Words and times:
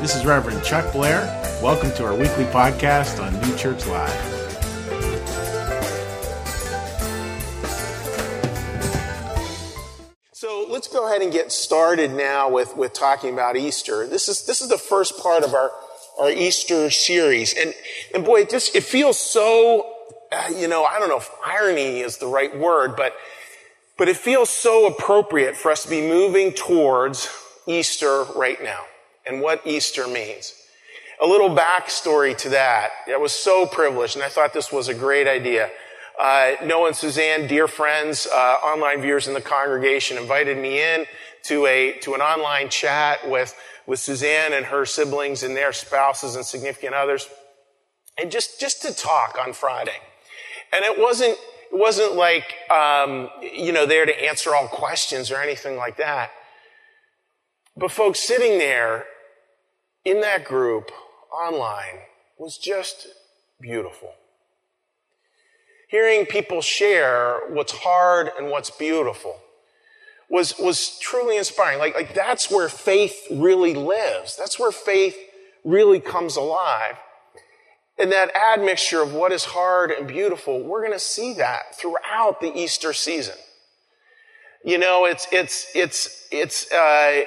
This 0.00 0.14
is 0.14 0.26
Reverend 0.26 0.62
Chuck 0.62 0.92
Blair. 0.92 1.22
Welcome 1.62 1.90
to 1.92 2.04
our 2.04 2.14
weekly 2.14 2.44
podcast 2.44 3.18
on 3.20 3.32
New 3.40 3.56
Church 3.56 3.86
Live. 3.86 4.12
So 10.32 10.66
let's 10.68 10.86
go 10.86 11.08
ahead 11.08 11.22
and 11.22 11.32
get 11.32 11.50
started 11.50 12.12
now 12.12 12.50
with, 12.50 12.76
with 12.76 12.92
talking 12.92 13.32
about 13.32 13.56
Easter. 13.56 14.06
This 14.06 14.28
is, 14.28 14.44
this 14.44 14.60
is 14.60 14.68
the 14.68 14.76
first 14.76 15.18
part 15.18 15.42
of 15.42 15.54
our, 15.54 15.72
our 16.20 16.30
Easter 16.30 16.90
series. 16.90 17.54
And, 17.54 17.72
and 18.14 18.22
boy, 18.22 18.42
it 18.42 18.50
just, 18.50 18.76
it 18.76 18.84
feels 18.84 19.18
so, 19.18 19.90
uh, 20.30 20.52
you 20.54 20.68
know, 20.68 20.84
I 20.84 20.98
don't 20.98 21.08
know 21.08 21.16
if 21.16 21.30
irony 21.42 22.00
is 22.00 22.18
the 22.18 22.26
right 22.26 22.56
word, 22.56 22.96
but, 22.96 23.14
but 23.96 24.08
it 24.08 24.18
feels 24.18 24.50
so 24.50 24.86
appropriate 24.86 25.56
for 25.56 25.70
us 25.70 25.84
to 25.84 25.88
be 25.88 26.02
moving 26.02 26.52
towards 26.52 27.30
Easter 27.66 28.24
right 28.36 28.62
now 28.62 28.84
and 29.26 29.40
what 29.40 29.66
Easter 29.66 30.06
means. 30.06 30.54
A 31.22 31.26
little 31.26 31.48
backstory 31.48 32.36
to 32.38 32.50
that. 32.50 32.90
I 33.08 33.16
was 33.16 33.32
so 33.32 33.66
privileged 33.66 34.16
and 34.16 34.24
I 34.24 34.28
thought 34.28 34.52
this 34.52 34.70
was 34.70 34.88
a 34.88 34.94
great 34.94 35.26
idea. 35.26 35.70
Uh, 36.18 36.52
Noah 36.64 36.88
and 36.88 36.96
Suzanne, 36.96 37.46
dear 37.46 37.68
friends, 37.68 38.26
uh, 38.26 38.36
online 38.36 39.02
viewers 39.02 39.28
in 39.28 39.34
the 39.34 39.40
congregation, 39.40 40.16
invited 40.16 40.56
me 40.56 40.80
in 40.80 41.04
to 41.44 41.66
a 41.66 41.92
to 42.00 42.14
an 42.14 42.20
online 42.20 42.68
chat 42.70 43.28
with 43.28 43.54
with 43.86 43.98
Suzanne 43.98 44.52
and 44.52 44.66
her 44.66 44.86
siblings 44.86 45.42
and 45.42 45.54
their 45.54 45.72
spouses 45.72 46.34
and 46.34 46.44
significant 46.44 46.94
others, 46.94 47.28
and 48.18 48.30
just 48.30 48.58
just 48.58 48.80
to 48.82 48.94
talk 48.94 49.36
on 49.38 49.52
Friday. 49.52 49.98
And 50.72 50.84
it 50.84 50.98
wasn't 50.98 51.36
it 51.72 51.78
wasn't 51.78 52.14
like 52.14 52.54
um, 52.70 53.28
you 53.42 53.72
know 53.72 53.84
there 53.84 54.06
to 54.06 54.24
answer 54.24 54.54
all 54.54 54.68
questions 54.68 55.30
or 55.30 55.36
anything 55.36 55.76
like 55.76 55.98
that. 55.98 56.30
But 57.76 57.90
folks 57.90 58.20
sitting 58.20 58.58
there 58.58 59.04
in 60.06 60.20
that 60.20 60.44
group 60.44 60.92
online 61.32 61.98
was 62.38 62.56
just 62.56 63.08
beautiful. 63.60 64.14
Hearing 65.88 66.26
people 66.26 66.62
share 66.62 67.40
what's 67.48 67.72
hard 67.72 68.30
and 68.38 68.48
what's 68.48 68.70
beautiful 68.70 69.36
was, 70.30 70.54
was 70.58 70.98
truly 71.00 71.36
inspiring. 71.36 71.80
Like, 71.80 71.94
like 71.96 72.14
that's 72.14 72.50
where 72.50 72.68
faith 72.68 73.26
really 73.30 73.74
lives. 73.74 74.36
That's 74.36 74.58
where 74.58 74.72
faith 74.72 75.16
really 75.64 76.00
comes 76.00 76.36
alive. 76.36 76.96
And 77.98 78.12
that 78.12 78.30
admixture 78.36 79.02
of 79.02 79.12
what 79.12 79.32
is 79.32 79.44
hard 79.44 79.90
and 79.90 80.06
beautiful, 80.06 80.62
we're 80.62 80.82
going 80.82 80.92
to 80.92 80.98
see 81.00 81.32
that 81.34 81.74
throughout 81.74 82.40
the 82.40 82.56
Easter 82.56 82.92
season. 82.92 83.36
You 84.64 84.78
know, 84.78 85.04
it's, 85.04 85.26
it's, 85.32 85.70
it's, 85.74 86.28
it's, 86.30 86.70
uh, 86.70 87.24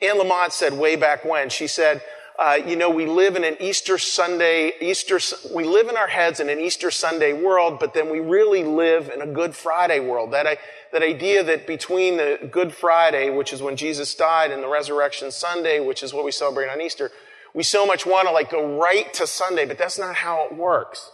Anne 0.00 0.18
Lamott 0.18 0.52
said 0.52 0.72
way 0.74 0.96
back 0.96 1.24
when, 1.24 1.48
she 1.48 1.66
said, 1.66 2.02
uh, 2.38 2.56
you 2.64 2.76
know, 2.76 2.88
we 2.88 3.04
live 3.04 3.34
in 3.34 3.42
an 3.42 3.56
Easter 3.58 3.98
Sunday, 3.98 4.72
Easter, 4.80 5.18
we 5.52 5.64
live 5.64 5.88
in 5.88 5.96
our 5.96 6.06
heads 6.06 6.38
in 6.38 6.48
an 6.48 6.60
Easter 6.60 6.88
Sunday 6.88 7.32
world, 7.32 7.80
but 7.80 7.94
then 7.94 8.08
we 8.08 8.20
really 8.20 8.62
live 8.62 9.10
in 9.12 9.20
a 9.20 9.26
Good 9.26 9.56
Friday 9.56 9.98
world. 9.98 10.32
That, 10.32 10.58
that 10.92 11.02
idea 11.02 11.42
that 11.42 11.66
between 11.66 12.16
the 12.16 12.48
Good 12.48 12.72
Friday, 12.72 13.28
which 13.30 13.52
is 13.52 13.60
when 13.60 13.74
Jesus 13.74 14.14
died, 14.14 14.52
and 14.52 14.62
the 14.62 14.68
Resurrection 14.68 15.32
Sunday, 15.32 15.80
which 15.80 16.04
is 16.04 16.14
what 16.14 16.24
we 16.24 16.30
celebrate 16.30 16.68
on 16.68 16.80
Easter, 16.80 17.10
we 17.54 17.64
so 17.64 17.84
much 17.84 18.06
want 18.06 18.28
to 18.28 18.32
like 18.32 18.52
go 18.52 18.78
right 18.78 19.12
to 19.14 19.26
Sunday, 19.26 19.66
but 19.66 19.78
that's 19.78 19.98
not 19.98 20.14
how 20.14 20.46
it 20.46 20.54
works. 20.54 21.10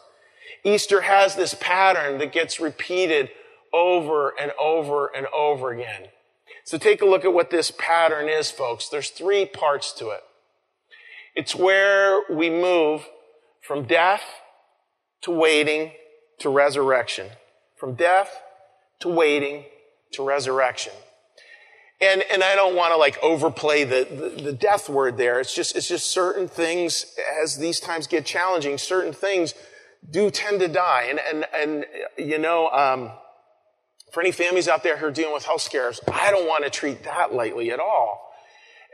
Easter 0.62 1.00
has 1.02 1.36
this 1.36 1.54
pattern 1.58 2.18
that 2.18 2.32
gets 2.32 2.60
repeated 2.60 3.30
over 3.72 4.34
and 4.38 4.52
over 4.60 5.06
and 5.06 5.26
over 5.34 5.72
again. 5.72 6.08
So 6.64 6.78
take 6.78 7.02
a 7.02 7.06
look 7.06 7.24
at 7.24 7.34
what 7.34 7.50
this 7.50 7.70
pattern 7.70 8.28
is, 8.28 8.50
folks. 8.50 8.88
There's 8.88 9.10
three 9.10 9.44
parts 9.44 9.92
to 9.94 10.10
it. 10.10 10.20
It's 11.34 11.54
where 11.54 12.20
we 12.30 12.48
move 12.48 13.08
from 13.60 13.84
death 13.84 14.22
to 15.22 15.30
waiting 15.30 15.92
to 16.38 16.48
resurrection. 16.48 17.28
From 17.76 17.94
death 17.94 18.40
to 19.00 19.08
waiting 19.08 19.64
to 20.12 20.22
resurrection. 20.22 20.92
And, 22.00 22.22
and 22.30 22.42
I 22.42 22.54
don't 22.54 22.74
want 22.74 22.92
to 22.92 22.98
like 22.98 23.18
overplay 23.22 23.84
the, 23.84 24.06
the, 24.10 24.42
the, 24.42 24.52
death 24.52 24.88
word 24.88 25.16
there. 25.16 25.40
It's 25.40 25.54
just, 25.54 25.76
it's 25.76 25.88
just 25.88 26.10
certain 26.10 26.48
things, 26.48 27.16
as 27.42 27.56
these 27.56 27.80
times 27.80 28.06
get 28.06 28.26
challenging, 28.26 28.78
certain 28.78 29.12
things 29.12 29.54
do 30.10 30.30
tend 30.30 30.60
to 30.60 30.68
die. 30.68 31.06
And, 31.08 31.20
and, 31.20 31.46
and 31.54 31.86
you 32.18 32.38
know, 32.38 32.68
um, 32.70 33.12
for 34.14 34.20
any 34.20 34.30
families 34.30 34.68
out 34.68 34.84
there 34.84 34.96
who 34.96 35.06
are 35.06 35.10
dealing 35.10 35.34
with 35.34 35.44
health 35.44 35.60
scares, 35.60 36.00
I 36.10 36.30
don't 36.30 36.46
want 36.46 36.62
to 36.62 36.70
treat 36.70 37.02
that 37.02 37.34
lightly 37.34 37.72
at 37.72 37.80
all. 37.80 38.32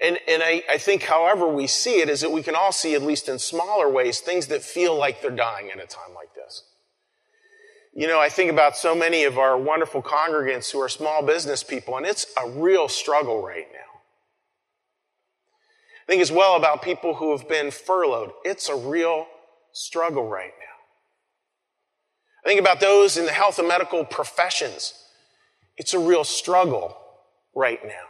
And, 0.03 0.19
and 0.27 0.43
I, 0.43 0.63
I 0.69 0.79
think, 0.79 1.03
however 1.03 1.47
we 1.47 1.67
see 1.67 2.01
it, 2.01 2.09
is 2.09 2.23
that 2.23 2.33
we 2.33 2.43
can 2.43 2.57
all 2.57 2.73
see, 2.73 2.95
at 2.95 3.03
least 3.03 3.29
in 3.29 3.39
smaller 3.39 3.87
ways, 3.87 4.21
things 4.21 4.47
that 4.47 4.63
feel 4.63 4.97
like 4.97 5.21
they're 5.21 5.31
dying 5.31 5.69
in 5.71 5.79
a 5.79 5.85
time 5.85 6.15
like 6.15 6.35
this. 6.35 6.65
You 7.93 8.07
know, 8.07 8.19
I 8.19 8.31
think 8.31 8.51
about 8.51 8.79
so 8.79 8.95
many 8.95 9.25
of 9.25 9.37
our 9.37 9.59
wonderful 9.59 10.01
congregants 10.01 10.73
who 10.73 10.81
are 10.81 10.89
small 10.89 11.23
business 11.23 11.63
people, 11.63 11.99
and 11.99 12.07
it's 12.07 12.27
a 12.43 12.49
real 12.49 12.89
struggle 12.89 13.43
right 13.43 13.67
now. 13.71 14.01
I 16.05 16.13
think 16.13 16.23
as 16.23 16.33
well 16.33 16.57
about 16.57 16.81
people 16.81 17.17
who 17.17 17.37
have 17.37 17.47
been 17.47 17.71
furloughed. 17.71 18.33
It's 18.43 18.71
a 18.71 18.75
real 18.75 19.27
struggle 19.73 20.27
right 20.27 20.53
now. 20.59 20.67
I 22.43 22.49
think 22.49 22.61
about 22.61 22.81
those 22.81 23.19
in 23.19 23.27
the 23.27 23.33
health 23.33 23.59
and 23.59 23.69
medical 23.69 24.03
professions. 24.07 24.95
It's 25.81 25.95
a 25.95 25.99
real 25.99 26.25
struggle 26.25 26.95
right 27.55 27.83
now. 27.83 28.05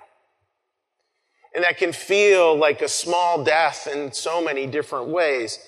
And 1.55 1.63
that 1.63 1.79
can 1.79 1.93
feel 1.93 2.57
like 2.57 2.83
a 2.83 2.89
small 2.89 3.45
death 3.45 3.87
in 3.87 4.11
so 4.11 4.43
many 4.43 4.67
different 4.67 5.07
ways. 5.07 5.61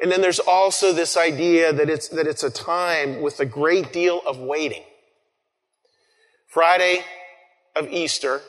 And 0.00 0.10
then 0.10 0.22
there's 0.22 0.38
also 0.38 0.90
this 0.94 1.18
idea 1.18 1.70
that 1.70 1.90
it's, 1.90 2.08
that 2.08 2.26
it's 2.26 2.44
a 2.44 2.50
time 2.50 3.20
with 3.20 3.40
a 3.40 3.44
great 3.44 3.92
deal 3.92 4.22
of 4.26 4.38
waiting. 4.38 4.84
Friday 6.48 7.04
of 7.76 7.88
Easter, 7.88 8.40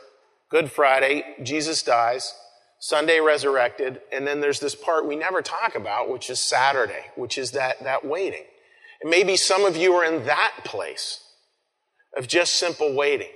Good 0.49 0.71
Friday, 0.71 1.35
Jesus 1.43 1.83
dies. 1.83 2.33
Sunday 2.79 3.19
resurrected. 3.19 3.99
And 4.13 4.25
then 4.25 4.39
there's 4.39 4.61
this 4.61 4.73
part 4.73 5.05
we 5.05 5.17
never 5.17 5.41
talk 5.41 5.75
about, 5.75 6.09
which 6.09 6.29
is 6.29 6.39
Saturday, 6.39 7.07
which 7.17 7.37
is 7.37 7.51
that, 7.51 7.83
that 7.83 8.05
waiting. 8.05 8.45
And 9.01 9.11
maybe 9.11 9.35
some 9.35 9.65
of 9.65 9.75
you 9.75 9.93
are 9.95 10.05
in 10.05 10.25
that 10.27 10.53
place 10.63 11.24
of 12.15 12.27
just 12.27 12.55
simple 12.55 12.93
waiting. 12.93 13.29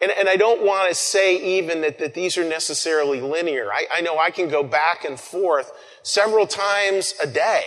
And, 0.00 0.12
and 0.12 0.28
I 0.28 0.36
don't 0.36 0.64
want 0.64 0.88
to 0.88 0.94
say 0.94 1.58
even 1.58 1.80
that, 1.80 1.98
that 1.98 2.14
these 2.14 2.38
are 2.38 2.48
necessarily 2.48 3.20
linear. 3.20 3.72
I, 3.72 3.86
I 3.92 4.00
know 4.00 4.18
I 4.18 4.30
can 4.30 4.48
go 4.48 4.62
back 4.62 5.04
and 5.04 5.18
forth 5.18 5.72
several 6.02 6.46
times 6.46 7.14
a 7.22 7.26
day. 7.26 7.64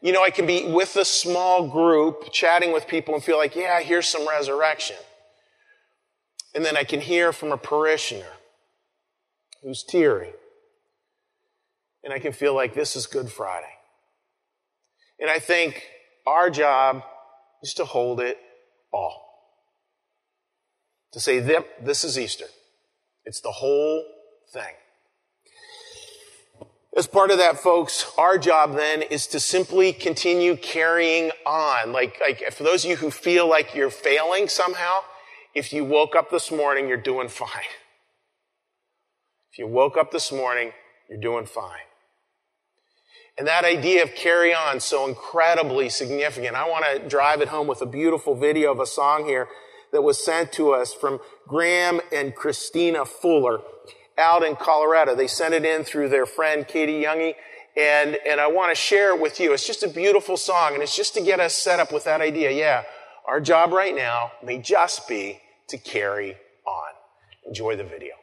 You 0.00 0.12
know, 0.12 0.22
I 0.22 0.30
can 0.30 0.46
be 0.46 0.66
with 0.66 0.96
a 0.96 1.04
small 1.04 1.66
group 1.66 2.30
chatting 2.30 2.72
with 2.72 2.86
people 2.86 3.14
and 3.14 3.24
feel 3.24 3.38
like, 3.38 3.56
yeah, 3.56 3.80
here's 3.80 4.06
some 4.06 4.28
resurrection. 4.28 4.96
And 6.54 6.64
then 6.64 6.76
I 6.76 6.84
can 6.84 7.00
hear 7.00 7.32
from 7.32 7.50
a 7.50 7.56
parishioner 7.56 8.30
who's 9.62 9.82
teary. 9.82 10.30
And 12.04 12.12
I 12.12 12.18
can 12.18 12.32
feel 12.32 12.54
like 12.54 12.74
this 12.74 12.96
is 12.96 13.06
Good 13.06 13.30
Friday. 13.32 13.66
And 15.18 15.30
I 15.30 15.38
think 15.38 15.82
our 16.26 16.50
job 16.50 17.02
is 17.62 17.74
to 17.74 17.84
hold 17.84 18.20
it 18.20 18.38
all 18.92 19.23
to 21.14 21.20
say, 21.20 21.38
this 21.38 22.02
is 22.02 22.18
Easter. 22.18 22.46
It's 23.24 23.40
the 23.40 23.52
whole 23.52 24.04
thing. 24.52 24.74
As 26.96 27.06
part 27.06 27.30
of 27.30 27.38
that, 27.38 27.58
folks, 27.60 28.12
our 28.18 28.36
job 28.36 28.74
then 28.74 29.00
is 29.02 29.28
to 29.28 29.38
simply 29.38 29.92
continue 29.92 30.56
carrying 30.56 31.30
on. 31.46 31.92
Like, 31.92 32.20
like, 32.20 32.52
for 32.52 32.64
those 32.64 32.84
of 32.84 32.90
you 32.90 32.96
who 32.96 33.12
feel 33.12 33.48
like 33.48 33.76
you're 33.76 33.90
failing 33.90 34.48
somehow, 34.48 34.98
if 35.54 35.72
you 35.72 35.84
woke 35.84 36.16
up 36.16 36.30
this 36.32 36.50
morning, 36.50 36.88
you're 36.88 36.96
doing 36.96 37.28
fine. 37.28 37.48
If 39.52 39.58
you 39.58 39.68
woke 39.68 39.96
up 39.96 40.10
this 40.10 40.32
morning, 40.32 40.72
you're 41.08 41.20
doing 41.20 41.46
fine. 41.46 41.86
And 43.38 43.46
that 43.46 43.64
idea 43.64 44.02
of 44.02 44.16
carry 44.16 44.52
on, 44.52 44.80
so 44.80 45.06
incredibly 45.06 45.88
significant. 45.88 46.56
I 46.56 46.68
want 46.68 46.84
to 46.90 47.08
drive 47.08 47.40
it 47.40 47.48
home 47.48 47.68
with 47.68 47.82
a 47.82 47.86
beautiful 47.86 48.34
video 48.34 48.72
of 48.72 48.80
a 48.80 48.86
song 48.86 49.26
here 49.26 49.46
that 49.94 50.02
was 50.02 50.22
sent 50.22 50.52
to 50.52 50.72
us 50.72 50.92
from 50.92 51.20
Graham 51.46 52.00
and 52.12 52.34
Christina 52.34 53.04
Fuller 53.06 53.60
out 54.18 54.42
in 54.42 54.56
Colorado. 54.56 55.14
They 55.14 55.28
sent 55.28 55.54
it 55.54 55.64
in 55.64 55.84
through 55.84 56.08
their 56.08 56.26
friend 56.26 56.66
Katie 56.66 57.02
Youngie. 57.04 57.36
And, 57.76 58.18
and 58.26 58.40
I 58.40 58.48
want 58.48 58.70
to 58.70 58.74
share 58.74 59.14
it 59.14 59.20
with 59.20 59.38
you. 59.38 59.52
It's 59.52 59.66
just 59.66 59.84
a 59.84 59.88
beautiful 59.88 60.36
song 60.36 60.74
and 60.74 60.82
it's 60.82 60.96
just 60.96 61.14
to 61.14 61.20
get 61.20 61.38
us 61.38 61.54
set 61.54 61.78
up 61.78 61.92
with 61.92 62.04
that 62.04 62.20
idea. 62.20 62.50
Yeah, 62.50 62.82
our 63.26 63.40
job 63.40 63.72
right 63.72 63.94
now 63.94 64.32
may 64.42 64.58
just 64.58 65.08
be 65.08 65.40
to 65.68 65.78
carry 65.78 66.36
on. 66.66 66.92
Enjoy 67.46 67.76
the 67.76 67.84
video. 67.84 68.14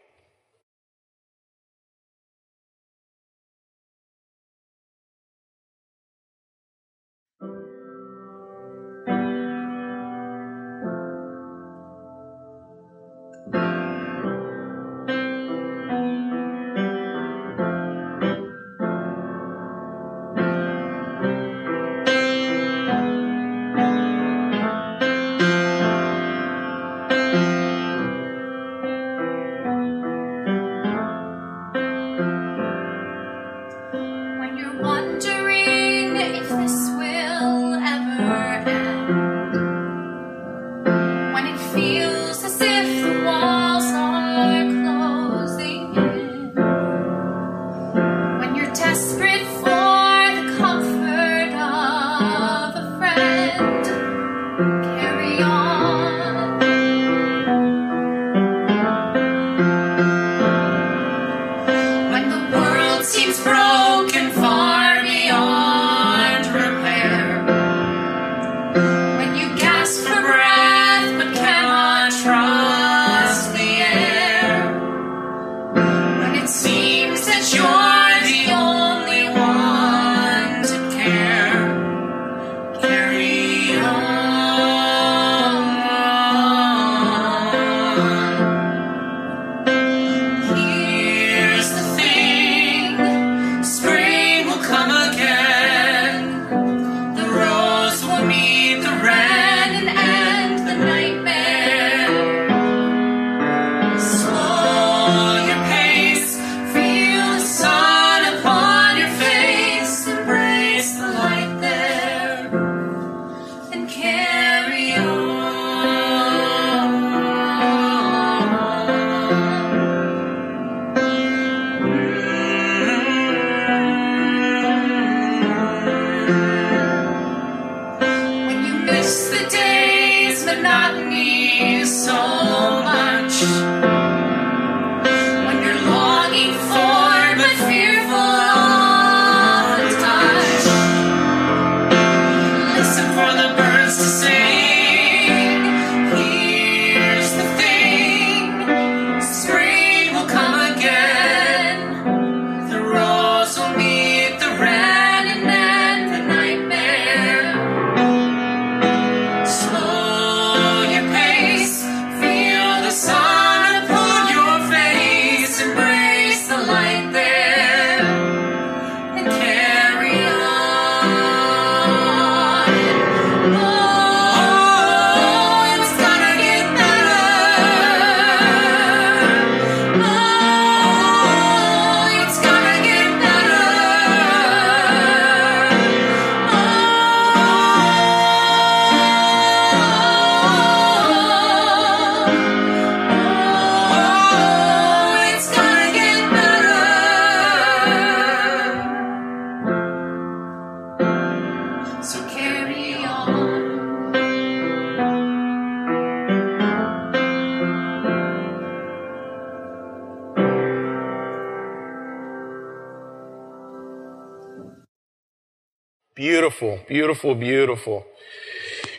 Beautiful, 216.21 216.79
beautiful, 216.88 217.33
beautiful. 217.33 218.06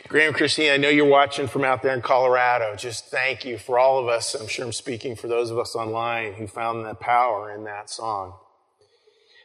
Graham 0.09 0.33
Christine, 0.33 0.73
I 0.73 0.75
know 0.75 0.89
you're 0.89 1.05
watching 1.05 1.47
from 1.47 1.63
out 1.63 1.81
there 1.81 1.93
in 1.93 2.01
Colorado. 2.01 2.75
Just 2.75 3.05
thank 3.05 3.45
you 3.45 3.57
for 3.57 3.79
all 3.79 3.97
of 3.97 4.09
us. 4.09 4.35
I'm 4.35 4.49
sure 4.49 4.65
I'm 4.65 4.73
speaking 4.73 5.15
for 5.15 5.29
those 5.29 5.49
of 5.49 5.57
us 5.57 5.73
online 5.73 6.33
who 6.33 6.47
found 6.47 6.83
that 6.83 6.99
power 6.99 7.55
in 7.55 7.63
that 7.63 7.89
song. 7.89 8.33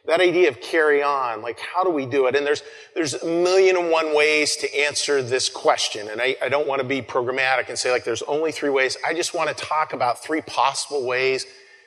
That 0.07 0.19
idea 0.19 0.49
of 0.49 0.59
carry 0.59 1.01
on, 1.01 1.41
like 1.41 1.57
how 1.61 1.85
do 1.85 1.89
we 1.89 2.05
do 2.05 2.27
it? 2.27 2.35
And 2.35 2.45
there's, 2.45 2.63
there's 2.95 3.13
a 3.13 3.25
million 3.25 3.77
and 3.77 3.89
one 3.89 4.13
ways 4.13 4.57
to 4.57 4.77
answer 4.77 5.23
this 5.23 5.47
question. 5.47 6.09
And 6.09 6.21
I, 6.21 6.35
I 6.41 6.49
don't 6.49 6.67
want 6.67 6.81
to 6.81 6.85
be 6.85 7.01
programmatic 7.01 7.69
and 7.69 7.79
say 7.79 7.91
like 7.91 8.03
there's 8.03 8.23
only 8.23 8.51
three 8.51 8.71
ways. 8.71 8.97
I 9.07 9.13
just 9.13 9.33
want 9.33 9.55
to 9.55 9.55
talk 9.55 9.93
about 9.93 10.21
three 10.21 10.41
possible 10.41 11.07
ways 11.07 11.45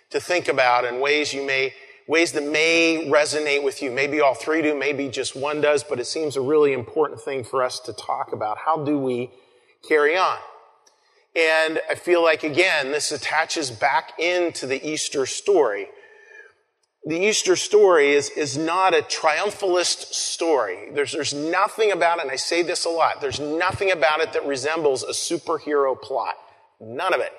to 0.08 0.20
think 0.20 0.48
about 0.48 0.86
and 0.86 1.02
ways 1.02 1.34
you 1.34 1.46
may 1.46 1.74
ways 2.06 2.32
that 2.32 2.44
may 2.44 3.08
resonate 3.10 3.62
with 3.62 3.82
you. 3.82 3.90
Maybe 3.90 4.20
all 4.20 4.34
three 4.34 4.62
do, 4.62 4.76
maybe 4.76 5.08
just 5.08 5.36
one 5.36 5.60
does, 5.60 5.84
but 5.84 6.00
it 6.00 6.06
seems 6.06 6.36
a 6.36 6.40
really 6.40 6.72
important 6.72 7.20
thing 7.20 7.44
for 7.44 7.62
us 7.62 7.80
to 7.80 7.92
talk 7.92 8.32
about. 8.32 8.58
How 8.58 8.84
do 8.84 8.98
we 8.98 9.30
carry 9.86 10.16
on? 10.16 10.38
And 11.34 11.80
I 11.88 11.94
feel 11.94 12.22
like, 12.22 12.42
again, 12.42 12.92
this 12.92 13.10
attaches 13.12 13.70
back 13.70 14.18
into 14.18 14.66
the 14.66 14.86
Easter 14.86 15.24
story. 15.24 15.88
The 17.04 17.18
Easter 17.18 17.56
story 17.56 18.12
is, 18.12 18.30
is 18.30 18.58
not 18.58 18.94
a 18.94 19.02
triumphalist 19.02 20.12
story. 20.12 20.90
There's, 20.92 21.12
there's 21.12 21.34
nothing 21.34 21.90
about 21.90 22.18
it, 22.18 22.22
and 22.22 22.30
I 22.30 22.36
say 22.36 22.62
this 22.62 22.84
a 22.84 22.90
lot, 22.90 23.20
there's 23.20 23.40
nothing 23.40 23.90
about 23.90 24.20
it 24.20 24.34
that 24.34 24.46
resembles 24.46 25.02
a 25.02 25.10
superhero 25.10 26.00
plot. 26.00 26.34
None 26.80 27.14
of 27.14 27.20
it 27.20 27.32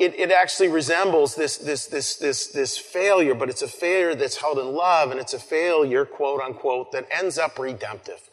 it, 0.00 0.18
it 0.18 0.32
actually 0.32 0.68
resembles 0.68 1.34
this, 1.34 1.58
this, 1.58 1.86
this, 1.86 2.16
this, 2.16 2.46
this 2.46 2.78
failure, 2.78 3.34
but 3.34 3.50
it's 3.50 3.60
a 3.60 3.68
failure 3.68 4.14
that's 4.14 4.38
held 4.38 4.58
in 4.58 4.72
love, 4.72 5.10
and 5.10 5.20
it's 5.20 5.34
a 5.34 5.38
failure, 5.38 6.06
quote 6.06 6.40
unquote, 6.40 6.90
that 6.92 7.06
ends 7.10 7.36
up 7.36 7.58
redemptive. 7.58 8.30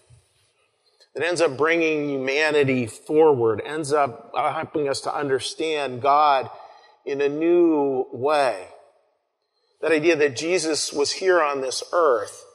That 1.13 1.25
ends 1.25 1.41
up 1.41 1.57
bringing 1.57 2.09
humanity 2.09 2.85
forward, 2.85 3.61
ends 3.65 3.91
up 3.91 4.31
uh, 4.33 4.53
helping 4.53 4.87
us 4.87 5.01
to 5.01 5.13
understand 5.13 6.01
God 6.01 6.49
in 7.05 7.19
a 7.19 7.27
new 7.27 8.05
way. 8.13 8.69
That 9.81 9.91
idea 9.91 10.15
that 10.15 10.37
Jesus 10.37 10.93
was 10.93 11.11
here 11.11 11.43
on 11.43 11.59
this 11.59 11.83
earth, 11.91 12.45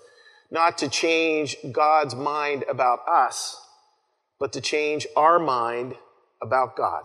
not 0.51 0.79
to 0.79 0.89
change 0.89 1.59
God's 1.71 2.15
mind 2.15 2.65
about 2.67 3.01
us, 3.07 3.61
but 4.41 4.55
to 4.55 4.63
change 4.63 5.07
our 5.15 5.39
mind 5.39 5.97
about 6.41 6.77
God. 6.77 7.05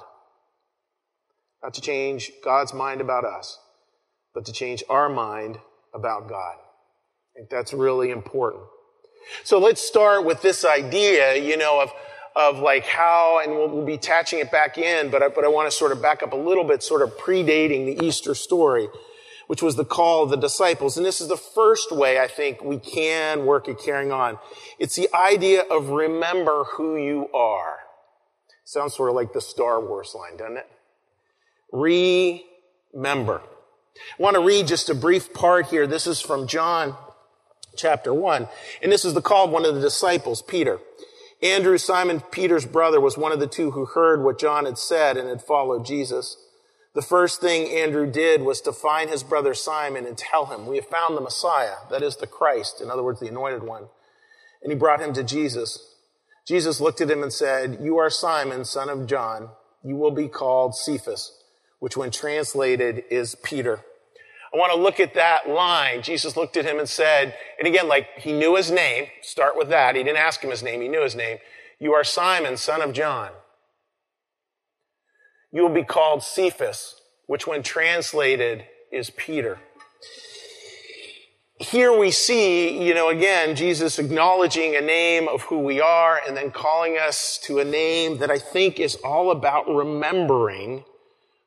Not 1.64 1.74
to 1.74 1.82
change 1.82 2.32
God's 2.44 2.74
mind 2.74 3.02
about 3.02 3.26
us, 3.26 3.60
but 4.34 4.46
to 4.46 4.52
change 4.52 4.84
our 4.90 5.10
mind 5.10 5.58
about 5.94 6.30
God. 6.30 6.56
I 6.56 7.40
think 7.40 7.50
that's 7.50 7.74
really 7.74 8.12
important. 8.12 8.64
So 9.44 9.60
let's 9.60 9.82
start 9.82 10.24
with 10.26 10.42
this 10.42 10.64
idea, 10.64 11.36
you 11.36 11.58
know, 11.58 11.82
of, 11.82 11.92
of 12.36 12.60
like 12.60 12.86
how, 12.86 13.42
and 13.44 13.52
we'll, 13.52 13.70
we'll 13.70 13.86
be 13.86 13.96
attaching 13.96 14.40
it 14.40 14.52
back 14.52 14.78
in, 14.78 15.10
but 15.10 15.22
I, 15.22 15.28
but 15.30 15.44
I 15.44 15.48
want 15.48 15.70
to 15.70 15.76
sort 15.76 15.92
of 15.92 16.02
back 16.02 16.24
up 16.24 16.34
a 16.34 16.38
little 16.38 16.64
bit, 16.64 16.84
sort 16.84 17.02
of 17.02 17.18
predating 17.18 17.86
the 17.86 18.06
Easter 18.06 18.36
story, 18.36 18.88
which 19.48 19.62
was 19.62 19.76
the 19.76 19.86
call 19.86 20.24
of 20.24 20.30
the 20.30 20.38
disciples. 20.38 20.98
And 20.98 21.06
this 21.06 21.20
is 21.20 21.28
the 21.28 21.38
first 21.38 21.92
way 21.92 22.20
I 22.20 22.28
think 22.28 22.64
we 22.64 22.78
can 22.78 23.46
work 23.46 23.68
at 23.68 23.80
carrying 23.80 24.12
on. 24.12 24.38
It's 24.80 24.96
the 24.96 25.10
idea 25.14 25.62
of 25.62 25.90
remember 25.90 26.66
who 26.76 26.98
you 26.98 27.30
are. 27.34 27.80
Sounds 28.66 28.96
sort 28.96 29.10
of 29.10 29.16
like 29.16 29.34
the 29.34 29.42
Star 29.42 29.82
Wars 29.82 30.14
line, 30.16 30.38
doesn't 30.38 30.58
it? 30.58 30.68
Remember. 31.72 33.42
I 34.20 34.22
want 34.22 34.36
to 34.36 34.42
read 34.42 34.68
just 34.68 34.90
a 34.90 34.96
brief 34.96 35.34
part 35.34 35.68
here. 35.68 35.88
This 35.88 36.08
is 36.08 36.22
from 36.22 36.48
John 36.48 36.96
chapter 37.76 38.14
1. 38.14 38.48
And 38.82 38.92
this 38.92 39.06
is 39.06 39.14
the 39.14 39.22
call 39.22 39.46
of 39.46 39.52
one 39.52 39.66
of 39.66 39.76
the 39.76 39.82
disciples, 39.82 40.42
Peter. 40.42 40.80
Andrew, 41.42 41.78
Simon 41.78 42.22
Peter's 42.32 42.66
brother, 42.66 43.00
was 43.00 43.18
one 43.18 43.32
of 43.32 43.40
the 43.40 43.48
two 43.48 43.72
who 43.72 43.86
heard 43.86 44.24
what 44.24 44.40
John 44.40 44.66
had 44.66 44.78
said 44.78 45.18
and 45.18 45.30
had 45.30 45.42
followed 45.42 45.86
Jesus. 45.86 46.38
The 46.96 47.02
first 47.04 47.42
thing 47.42 47.72
Andrew 47.72 48.10
did 48.12 48.42
was 48.42 48.60
to 48.62 48.72
find 48.72 49.10
his 49.10 49.22
brother 49.22 49.54
Simon 49.54 50.06
and 50.06 50.18
tell 50.18 50.48
him, 50.48 50.66
We 50.66 50.78
have 50.78 50.88
found 50.88 51.16
the 51.16 51.22
Messiah, 51.22 51.76
that 51.92 52.02
is 52.02 52.18
the 52.18 52.26
Christ, 52.26 52.82
in 52.82 52.90
other 52.90 53.04
words, 53.04 53.20
the 53.20 53.28
anointed 53.28 53.62
one. 53.62 53.88
And 54.64 54.72
he 54.72 54.78
brought 54.78 55.02
him 55.02 55.14
to 55.14 55.24
Jesus. 55.24 55.96
Jesus 56.48 56.82
looked 56.82 57.02
at 57.02 57.12
him 57.12 57.22
and 57.22 57.32
said, 57.32 57.78
You 57.82 57.98
are 57.98 58.10
Simon, 58.10 58.66
son 58.66 58.90
of 58.90 59.06
John. 59.06 59.50
You 59.84 59.96
will 59.96 60.12
be 60.12 60.28
called 60.28 60.74
Cephas 60.74 61.38
which 61.80 61.98
when 61.98 62.12
translated 62.12 63.04
is 63.10 63.36
Peter. 63.44 63.82
I 64.54 64.58
want 64.58 64.74
to 64.74 64.80
look 64.80 65.00
at 65.00 65.14
that 65.16 65.50
line. 65.50 66.02
Jesus 66.02 66.38
looked 66.38 66.58
at 66.58 66.66
him 66.66 66.80
and 66.80 66.88
said, 66.88 67.36
and 67.60 67.68
again, 67.68 67.88
like 67.88 68.08
he 68.18 68.32
knew 68.32 68.56
his 68.56 68.72
name. 68.72 69.08
Start 69.22 69.58
with 69.58 69.70
that. 69.70 69.96
He 69.96 70.04
didn't 70.04 70.18
ask 70.18 70.42
him 70.42 70.50
his 70.50 70.64
name. 70.64 70.82
He 70.82 70.88
knew 70.88 71.04
his 71.04 71.16
name. 71.16 71.38
You 71.80 71.94
are 71.94 72.04
Simon, 72.04 72.58
son 72.58 72.82
of 72.82 72.94
John. 72.94 73.32
You 75.52 75.62
will 75.62 75.74
be 75.74 75.84
called 75.84 76.24
Cephas, 76.24 77.02
which 77.26 77.46
when 77.46 77.62
translated 77.62 78.66
is 78.92 79.10
Peter. 79.10 79.60
here 81.60 81.98
we 81.98 82.12
see, 82.12 82.86
you 82.86 82.94
know, 82.94 83.10
again, 83.10 83.56
Jesus 83.56 84.00
acknowledging 84.00 84.76
a 84.76 84.82
name 84.82 85.28
of 85.28 85.42
who 85.44 85.60
we 85.60 85.82
are 85.82 86.22
and 86.28 86.38
then 86.38 86.52
calling 86.52 86.98
us 86.98 87.40
to 87.44 87.60
a 87.60 87.66
name 87.66 88.20
that 88.20 88.30
I 88.30 88.38
think 88.38 88.80
is 88.80 88.96
all 88.96 89.32
about 89.32 89.68
remembering 89.68 90.84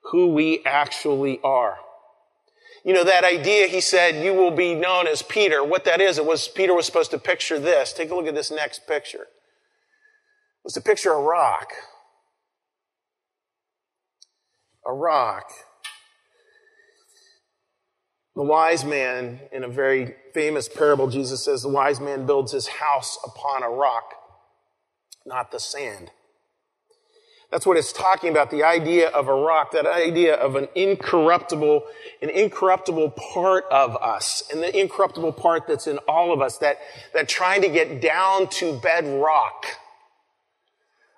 who 0.04 0.28
we 0.28 0.62
actually 0.64 1.40
are. 1.42 1.78
You 2.85 2.95
know, 2.95 3.04
that 3.04 3.25
idea, 3.25 3.66
he 3.66 3.80
said, 3.80 4.25
you 4.25 4.33
will 4.33 4.50
be 4.50 4.75
known 4.75 5.07
as 5.07 5.21
Peter. 5.21 5.62
What 5.62 5.85
that 5.85 6.00
is, 6.00 6.16
it 6.16 6.25
was, 6.25 6.49
Peter 6.49 6.73
was 6.73 6.87
supposed 6.87 7.11
to 7.11 7.19
picture 7.19 7.59
this. 7.59 7.92
Take 7.92 8.11
a 8.11 8.14
look 8.14 8.26
at 8.26 8.35
this 8.35 8.50
next 8.50 8.87
picture. 8.87 9.23
It 9.23 10.64
was 10.64 10.73
to 10.75 10.80
picture 10.80 11.12
a 11.12 11.21
rock. 11.21 11.73
A 14.87 14.92
rock. 14.92 15.45
The 18.35 18.42
wise 18.42 18.85
man, 18.85 19.40
in 19.52 19.64
a 19.64 19.69
very 19.69 20.14
famous 20.33 20.69
parable, 20.69 21.09
Jesus 21.09 21.45
says, 21.45 21.62
the 21.62 21.69
wise 21.69 22.00
man 22.00 22.25
builds 22.25 22.52
his 22.52 22.66
house 22.66 23.19
upon 23.26 23.62
a 23.62 23.69
rock, 23.69 24.14
not 25.26 25.52
the 25.52 25.61
sand. 25.61 26.11
That's 27.50 27.66
what 27.66 27.76
it's 27.76 27.92
talking 27.92 28.30
about, 28.30 28.50
the 28.52 28.62
idea 28.62 29.09
of 29.09 29.26
a 29.26 29.35
rock, 29.35 29.73
that 29.73 29.85
idea 29.85 30.35
of 30.37 30.54
an 30.54 30.69
incorruptible, 30.76 31.83
an 32.23 32.30
incorruptible 32.30 33.11
part 33.11 33.64
of 33.73 33.97
us, 33.97 34.45
and 34.52 34.62
the 34.62 34.78
incorruptible 34.78 35.33
part 35.33 35.66
that's 35.66 35.88
in 35.88 35.99
all 36.07 36.33
of 36.33 36.40
us, 36.40 36.59
that, 36.59 36.78
that 37.12 37.28
trying 37.28 37.62
to 37.62 37.69
get 37.69 38.00
down 38.00 38.47
to 38.50 38.78
bedrock. 38.78 39.66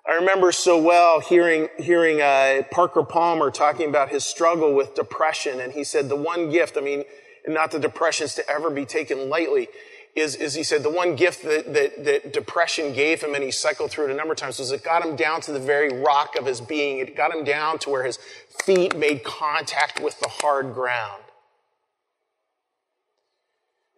I 0.09 0.15
remember 0.15 0.51
so 0.51 0.81
well 0.81 1.19
hearing, 1.19 1.69
hearing 1.77 2.19
uh, 2.19 2.63
Parker 2.71 3.03
Palmer 3.03 3.51
talking 3.51 3.87
about 3.87 4.09
his 4.09 4.25
struggle 4.25 4.73
with 4.73 4.95
depression, 4.95 5.59
and 5.59 5.71
he 5.71 5.83
said 5.83 6.09
the 6.09 6.15
one 6.15 6.49
gift, 6.49 6.77
I 6.77 6.81
mean, 6.81 7.03
not 7.47 7.69
the 7.69 7.79
depressions 7.79 8.33
to 8.35 8.49
ever 8.49 8.71
be 8.71 8.85
taken 8.85 9.29
lightly, 9.29 9.69
is, 10.15 10.35
is 10.35 10.53
he 10.53 10.63
said 10.63 10.83
the 10.83 10.89
one 10.89 11.15
gift 11.15 11.43
that, 11.43 11.73
that, 11.73 12.03
that 12.05 12.33
depression 12.33 12.93
gave 12.93 13.21
him 13.21 13.33
and 13.33 13.43
he 13.43 13.49
cycled 13.49 13.89
through 13.89 14.05
it 14.05 14.11
a 14.11 14.15
number 14.15 14.33
of 14.33 14.37
times 14.37 14.59
was 14.59 14.71
it 14.71 14.83
got 14.83 15.03
him 15.03 15.15
down 15.15 15.41
to 15.41 15.51
the 15.51 15.59
very 15.59 16.01
rock 16.01 16.35
of 16.35 16.45
his 16.45 16.61
being. 16.61 16.99
It 16.99 17.15
got 17.15 17.33
him 17.33 17.43
down 17.43 17.79
to 17.79 17.89
where 17.89 18.03
his 18.03 18.19
feet 18.63 18.95
made 18.95 19.23
contact 19.23 19.99
with 19.99 20.19
the 20.19 20.27
hard 20.27 20.73
ground. 20.73 21.23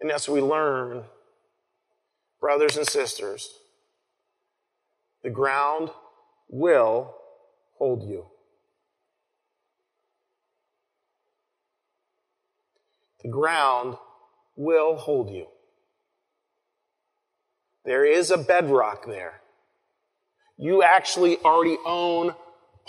And 0.00 0.10
as 0.10 0.28
we 0.28 0.40
learn, 0.40 1.04
brothers 2.40 2.76
and 2.78 2.86
sisters, 2.86 3.50
the 5.22 5.30
ground 5.30 5.90
will 6.48 7.14
hold 7.78 8.08
you. 8.08 8.26
The 13.22 13.30
ground 13.30 13.96
will 14.56 14.96
hold 14.96 15.30
you. 15.30 15.46
There 17.86 18.04
is 18.04 18.32
a 18.32 18.36
bedrock 18.36 19.06
there. 19.06 19.40
You 20.58 20.82
actually 20.82 21.38
already 21.38 21.78
own 21.86 22.34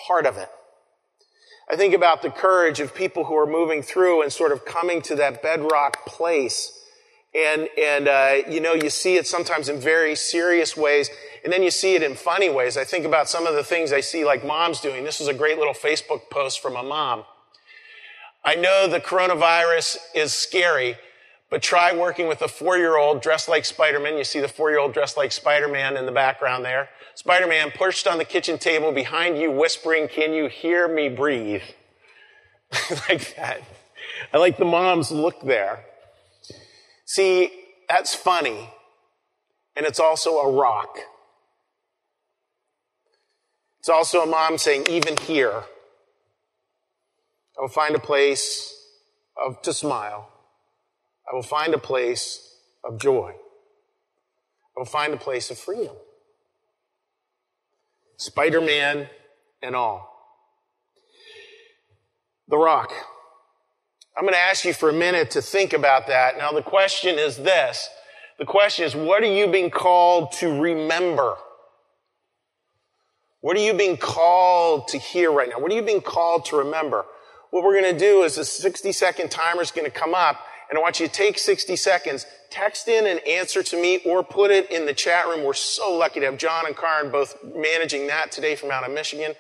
part 0.08 0.26
of 0.26 0.38
it. 0.38 0.50
I 1.70 1.76
think 1.76 1.94
about 1.94 2.22
the 2.22 2.32
courage 2.32 2.80
of 2.80 2.96
people 2.96 3.26
who 3.26 3.36
are 3.38 3.46
moving 3.46 3.84
through 3.84 4.24
and 4.24 4.34
sort 4.34 4.52
of 4.52 4.66
coming 4.66 5.02
to 5.04 5.16
that 5.16 5.44
bedrock 5.44 6.06
place. 6.06 6.74
And, 7.36 7.70
and, 7.78 8.08
uh, 8.08 8.38
you 8.50 8.60
know, 8.60 8.74
you 8.74 8.90
see 8.90 9.18
it 9.18 9.28
sometimes 9.28 9.70
in 9.70 9.80
very 9.80 10.16
serious 10.16 10.76
ways, 10.76 11.10
and 11.44 11.54
then 11.54 11.62
you 11.62 11.70
see 11.70 11.94
it 11.94 12.02
in 12.02 12.16
funny 12.16 12.50
ways. 12.50 12.78
I 12.78 12.84
think 12.84 13.06
about 13.06 13.30
some 13.30 13.46
of 13.46 13.54
the 13.54 13.64
things 13.64 13.94
I 13.94 14.00
see 14.00 14.26
like 14.26 14.46
moms 14.46 14.80
doing. 14.80 15.04
This 15.04 15.20
was 15.20 15.28
a 15.28 15.34
great 15.34 15.60
little 15.60 15.74
Facebook 15.74 16.30
post 16.32 16.62
from 16.62 16.76
a 16.76 16.82
mom. 16.82 17.26
I 18.44 18.56
know 18.56 18.88
the 18.88 19.02
coronavirus 19.02 19.98
is 20.16 20.34
scary, 20.34 20.98
but 21.50 21.62
try 21.62 21.96
working 21.96 22.28
with 22.28 22.42
a 22.42 22.48
four-year-old 22.48 23.22
dressed 23.22 23.48
like 23.48 23.64
Spider-Man. 23.64 24.18
You 24.18 24.24
see 24.24 24.42
the 24.42 24.48
four-year-old 24.48 24.94
dressed 24.94 25.16
like 25.16 25.32
Spider-Man 25.32 25.96
in 25.96 26.06
the 26.06 26.12
background 26.12 26.66
there. 26.66 26.90
Spider-Man 27.16 27.72
pushed 27.72 28.06
on 28.06 28.18
the 28.18 28.26
kitchen 28.26 28.58
table 28.58 28.92
behind 28.92 29.38
you, 29.38 29.52
whispering, 29.52 30.08
can 30.08 30.34
you 30.34 30.48
hear 30.48 30.88
me 30.88 31.08
breathe? 31.10 31.64
like 33.10 33.36
that. 33.36 33.62
I 34.34 34.38
like 34.38 34.58
the 34.58 34.66
mom's 34.66 35.10
look 35.10 35.42
there. 35.42 35.86
See, 37.06 37.52
that's 37.88 38.14
funny. 38.14 38.70
And 39.76 39.86
it's 39.86 40.00
also 40.00 40.40
a 40.40 40.52
rock. 40.52 40.98
It's 43.80 43.90
also 43.90 44.22
a 44.22 44.26
mom 44.26 44.58
saying, 44.58 44.88
even 44.90 45.16
here, 45.16 45.64
I 47.58 47.62
will 47.62 47.70
find 47.70 47.96
a 47.96 48.00
place 48.00 48.74
of, 49.42 49.62
to 49.62 49.72
smile 49.72 50.30
I 51.30 51.36
will 51.36 51.44
find 51.44 51.74
a 51.74 51.80
place 51.80 52.56
of 52.84 53.00
joy. 53.00 53.32
I 53.32 54.80
will 54.80 54.86
find 54.86 55.14
a 55.14 55.18
place 55.18 55.50
of 55.52 55.58
freedom. 55.58 55.96
Spider 58.18 58.62
Man 58.62 59.10
and 59.62 59.76
all. 59.76 60.14
The 62.48 62.58
rock. 62.58 62.94
I'm 64.16 64.24
going 64.24 64.34
to 64.34 64.40
ask 64.40 64.66
you 64.66 64.74
for 64.74 64.90
a 64.90 64.94
minute 64.94 65.32
to 65.32 65.42
think 65.42 65.74
about 65.74 66.08
that. 66.08 66.38
Now, 66.38 66.52
the 66.52 66.64
question 66.64 67.20
is 67.20 67.38
this 67.38 67.90
the 68.40 68.46
question 68.46 68.86
is, 68.86 68.96
what 68.96 69.24
are 69.24 69.34
you 69.34 69.48
being 69.48 69.72
called 69.72 70.32
to 70.34 70.60
remember? 70.60 71.36
What 73.42 73.58
are 73.58 73.62
you 73.62 73.74
being 73.74 73.98
called 73.98 74.88
to 74.90 74.98
hear 74.98 75.32
right 75.32 75.50
now? 75.50 75.60
What 75.60 75.72
are 75.72 75.76
you 75.76 75.82
being 75.82 76.02
called 76.02 76.46
to 76.46 76.58
remember? 76.58 77.06
What 77.50 77.64
we're 77.64 77.80
going 77.80 77.94
to 77.94 78.00
do 78.00 78.24
is 78.24 78.38
a 78.38 78.46
60 78.46 78.92
second 78.92 79.32
timer 79.32 79.62
is 79.62 79.72
going 79.72 79.86
to 79.86 79.92
come 79.92 80.14
up 80.14 80.40
and 80.70 80.78
I 80.78 80.82
want 80.82 81.00
you 81.00 81.08
to 81.08 81.14
take 81.14 81.40
60 81.40 81.76
seconds, 81.76 82.26
text 82.50 82.88
in 82.88 83.08
an 83.08 83.20
answer 83.28 83.64
to 83.64 83.82
me 83.82 84.00
or 84.06 84.24
put 84.24 84.52
it 84.52 84.70
in 84.72 84.86
the 84.86 84.94
chat 84.94 85.28
room. 85.28 85.44
We're 85.44 85.54
so 85.54 85.94
lucky 85.94 86.20
to 86.20 86.26
have 86.26 86.38
John 86.38 86.66
and 86.66 86.76
Karen 86.76 87.12
both 87.12 87.38
managing 87.56 88.08
that 88.08 88.32
today 88.32 88.56
from 88.56 88.72
out 88.72 88.84
of 88.84 88.94
Michigan. 88.94 89.34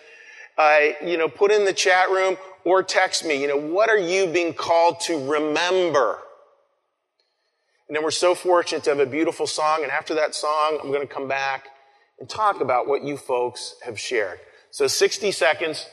Uh, 0.57 0.79
you 1.05 1.17
know, 1.17 1.27
put 1.27 1.51
in 1.51 1.65
the 1.65 1.73
chat 1.73 2.09
room 2.09 2.37
or 2.65 2.81
text 2.81 3.23
me, 3.25 3.39
you 3.39 3.47
know, 3.47 3.57
what 3.57 3.89
are 3.89 3.97
you 3.97 4.27
being 4.27 4.53
called 4.53 4.99
to 5.01 5.29
remember? 5.29 6.19
And 7.87 7.95
then 7.95 8.03
we're 8.03 8.11
so 8.11 8.33
fortunate 8.33 8.83
to 8.85 8.89
have 8.89 8.99
a 8.99 9.05
beautiful 9.05 9.47
song. 9.47 9.83
And 9.83 9.91
after 9.91 10.15
that 10.15 10.33
song, 10.33 10.79
I'm 10.81 10.91
going 10.91 11.07
to 11.07 11.13
come 11.13 11.27
back 11.27 11.67
and 12.19 12.27
talk 12.27 12.59
about 12.59 12.87
what 12.87 13.03
you 13.03 13.17
folks 13.17 13.75
have 13.85 13.99
shared. 13.99 14.39
So 14.71 14.87
60 14.87 15.31
seconds. 15.31 15.87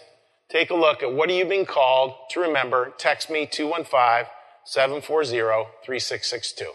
Take 0.50 0.70
a 0.70 0.74
look 0.74 1.02
at 1.02 1.12
what 1.12 1.30
are 1.30 1.32
you 1.32 1.46
being 1.46 1.66
called 1.66 2.14
to 2.30 2.40
remember. 2.40 2.92
Text 2.98 3.30
me 3.30 3.46
215 3.46 4.30
740 4.66 5.38
3662. 5.84 6.72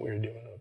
We're 0.00 0.18
doing 0.18 0.57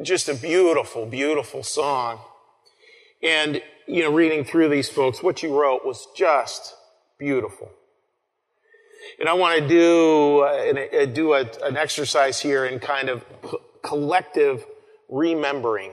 just 0.00 0.28
a 0.28 0.34
beautiful, 0.34 1.04
beautiful 1.04 1.62
song. 1.62 2.20
And, 3.22 3.62
you 3.86 4.02
know, 4.02 4.12
reading 4.12 4.44
through 4.44 4.68
these 4.68 4.88
folks, 4.88 5.22
what 5.22 5.42
you 5.42 5.58
wrote 5.58 5.84
was 5.84 6.06
just 6.16 6.74
beautiful. 7.18 7.70
And 9.18 9.28
I 9.28 9.34
want 9.34 9.60
to 9.60 9.68
do, 9.68 10.40
uh, 10.40 11.06
do 11.06 11.34
a, 11.34 11.40
an 11.62 11.76
exercise 11.76 12.40
here 12.40 12.64
in 12.64 12.78
kind 12.78 13.08
of 13.08 13.24
collective 13.82 14.64
remembering. 15.08 15.92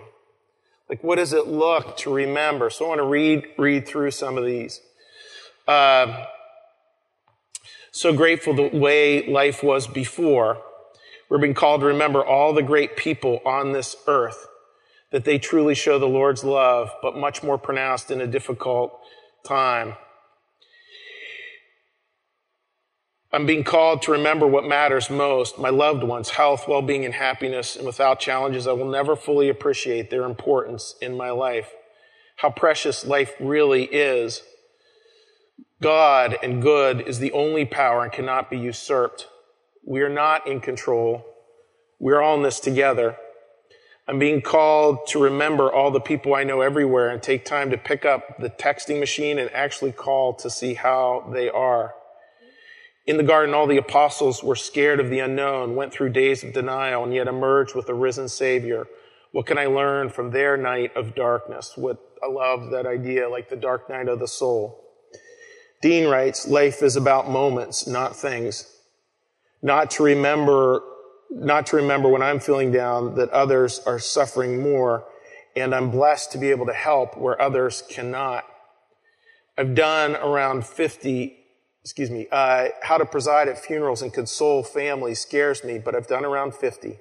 Like, 0.88 1.04
what 1.04 1.18
does 1.18 1.34
it 1.34 1.48
look 1.48 1.98
to 1.98 2.14
remember? 2.14 2.70
So 2.70 2.86
I 2.86 2.88
want 2.90 3.00
to 3.00 3.06
read, 3.06 3.46
read 3.58 3.88
through 3.88 4.12
some 4.12 4.38
of 4.38 4.46
these. 4.46 4.82
Uh, 5.68 6.26
So 7.92 8.14
grateful 8.14 8.54
the 8.54 8.70
way 8.78 9.28
life 9.28 9.64
was 9.64 9.88
before. 9.88 10.62
We're 11.30 11.38
being 11.38 11.54
called 11.54 11.82
to 11.82 11.88
remember 11.88 12.26
all 12.26 12.54
the 12.54 12.64
great 12.64 12.98
people 12.98 13.40
on 13.46 13.72
this 13.72 13.96
earth, 14.08 14.48
that 15.12 15.26
they 15.26 15.38
truly 15.38 15.76
show 15.76 16.00
the 16.00 16.08
Lord's 16.08 16.44
love, 16.44 16.92
but 17.02 17.16
much 17.16 17.44
more 17.44 17.58
pronounced 17.58 18.10
in 18.10 18.20
a 18.20 18.28
difficult 18.28 19.00
time. 19.46 19.96
I'm 23.32 23.46
being 23.46 23.64
called 23.64 24.02
to 24.04 24.12
remember 24.12 24.48
what 24.48 24.66
matters 24.66 25.12
most 25.12 25.60
my 25.60 25.70
loved 25.70 26.04
ones, 26.04 26.32
health, 26.32 26.68
well 26.68 26.82
being, 26.82 27.06
and 27.06 27.14
happiness. 27.14 27.76
And 27.76 27.86
without 27.86 28.20
challenges, 28.20 28.66
I 28.66 28.72
will 28.72 28.90
never 28.90 29.16
fully 29.16 29.50
appreciate 29.50 30.10
their 30.10 30.24
importance 30.24 30.96
in 31.00 31.16
my 31.16 31.30
life. 31.30 31.72
How 32.38 32.50
precious 32.50 33.06
life 33.06 33.34
really 33.40 33.84
is. 33.84 34.42
God 35.80 36.38
and 36.42 36.62
good 36.62 37.02
is 37.02 37.20
the 37.20 37.32
only 37.32 37.66
power 37.66 38.04
and 38.04 38.12
cannot 38.12 38.50
be 38.50 38.58
usurped. 38.58 39.28
We 39.86 40.02
are 40.02 40.10
not 40.10 40.48
in 40.48 40.60
control. 40.60 41.26
We're 42.00 42.22
all 42.22 42.36
in 42.36 42.44
this 42.44 42.60
together. 42.60 43.18
I'm 44.08 44.18
being 44.18 44.42
called 44.42 45.06
to 45.10 45.22
remember 45.22 45.72
all 45.72 45.92
the 45.92 46.00
people 46.00 46.34
I 46.34 46.44
know 46.44 46.62
everywhere 46.62 47.10
and 47.10 47.22
take 47.22 47.46
time 47.46 47.70
to 47.70 47.78
pick 47.78 48.06
up 48.06 48.40
the 48.40 48.50
texting 48.50 49.00
machine 49.00 49.38
and 49.38 49.52
actually 49.52 49.92
call 49.92 50.34
to 50.36 50.50
see 50.50 50.74
how 50.74 51.30
they 51.32 51.50
are. 51.50 51.94
In 53.06 53.18
the 53.18 53.24
garden, 53.24 53.54
all 53.54 53.68
the 53.68 53.78
apostles 53.78 54.44
were 54.44 54.56
scared 54.56 55.00
of 55.00 55.10
the 55.10 55.20
unknown, 55.20 55.76
went 55.76 55.94
through 55.94 56.10
days 56.10 56.44
of 56.44 56.54
denial, 56.54 57.04
and 57.04 57.14
yet 57.14 57.28
emerged 57.28 57.76
with 57.76 57.90
a 57.90 57.94
risen 57.94 58.30
Savior. 58.30 58.88
What 59.32 59.46
can 59.46 59.58
I 59.58 59.68
learn 59.68 60.10
from 60.10 60.32
their 60.32 60.58
night 60.58 60.96
of 60.96 61.16
darkness? 61.16 61.74
What 61.76 61.98
I 62.24 62.28
love 62.28 62.72
that 62.72 62.86
idea, 62.86 63.30
like 63.30 63.50
the 63.50 63.56
dark 63.56 63.90
night 63.90 64.08
of 64.08 64.20
the 64.20 64.28
soul. 64.28 64.84
Dean 65.82 66.08
writes, 66.08 66.48
life 66.48 66.82
is 66.84 66.96
about 66.96 67.30
moments, 67.30 67.88
not 67.88 68.16
things. 68.16 68.79
Not 69.62 69.92
to 69.92 70.04
remember, 70.04 70.82
not 71.30 71.68
to 71.68 71.78
remember 71.78 72.10
when 72.10 72.22
I'm 72.22 72.40
feeling 72.40 72.72
down 72.72 73.16
that 73.16 73.30
others 73.30 73.82
are 73.86 74.00
suffering 74.00 74.62
more, 74.62 75.06
and 75.56 75.76
I'm 75.76 75.92
blessed 75.92 76.32
to 76.34 76.38
be 76.38 76.50
able 76.50 76.66
to 76.68 76.74
help 76.74 77.18
where 77.18 77.42
others 77.42 77.84
cannot. 77.90 78.46
I've 79.58 79.76
done 79.76 80.16
around 80.16 80.66
50 80.66 81.40
excuse 81.84 82.12
me, 82.12 82.28
uh, 82.32 82.68
how 82.82 82.98
to 82.98 83.06
preside 83.06 83.48
at 83.48 83.58
funerals 83.58 84.02
and 84.02 84.14
console 84.14 84.64
families 84.64 85.20
scares 85.20 85.64
me, 85.64 85.80
but 85.80 85.96
I've 85.96 86.08
done 86.08 86.26
around 86.26 86.54
50. 86.54 87.00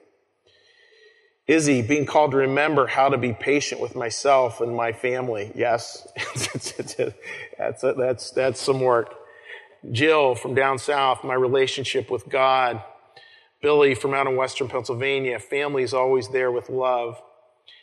Izzy, 1.47 1.83
being 1.83 2.07
called 2.07 2.33
to 2.33 2.37
remember 2.38 2.87
how 2.87 3.09
to 3.09 3.18
be 3.18 3.33
patient 3.33 3.81
with 3.81 3.97
myself 3.97 4.61
and 4.61 4.77
my 4.77 4.92
family. 4.92 5.51
Yes, 5.55 6.07
that's, 7.59 7.83
that's, 7.83 8.31
that's 8.31 8.61
some 8.61 8.81
work. 8.81 9.14
Jill 9.91 10.35
from 10.35 10.55
down 10.55 10.79
south, 10.79 11.25
my 11.25 11.35
relationship 11.35 12.11
with 12.11 12.29
God. 12.29 12.83
Billy 13.61 13.95
from 13.95 14.14
out 14.14 14.27
in 14.27 14.37
western 14.37 14.69
Pennsylvania, 14.69 15.38
family 15.38 15.83
is 15.83 15.95
always 15.95 16.29
there 16.29 16.51
with 16.51 16.69
love. 16.69 17.21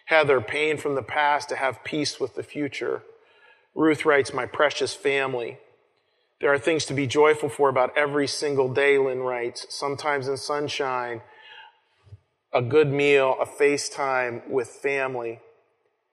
Heather, 0.06 0.40
pain 0.40 0.78
from 0.78 0.96
the 0.96 1.02
past 1.02 1.50
to 1.50 1.56
have 1.56 1.84
peace 1.84 2.20
with 2.20 2.36
the 2.36 2.44
future. 2.44 3.02
Ruth 3.74 4.06
writes, 4.06 4.34
my 4.34 4.46
precious 4.46 4.94
family. 4.94 5.58
There 6.40 6.54
are 6.54 6.60
things 6.60 6.86
to 6.86 6.94
be 6.94 7.08
joyful 7.08 7.50
for 7.50 7.70
about 7.70 7.98
every 7.98 8.28
single 8.28 8.74
day, 8.74 8.98
Lynn 8.98 9.22
writes. 9.22 9.66
Sometimes 9.70 10.28
in 10.28 10.38
sunshine, 10.38 11.22
a 12.54 12.62
good 12.62 12.92
meal, 12.92 13.36
a 13.42 13.46
FaceTime 13.46 14.48
with 14.48 14.68
family. 14.68 15.40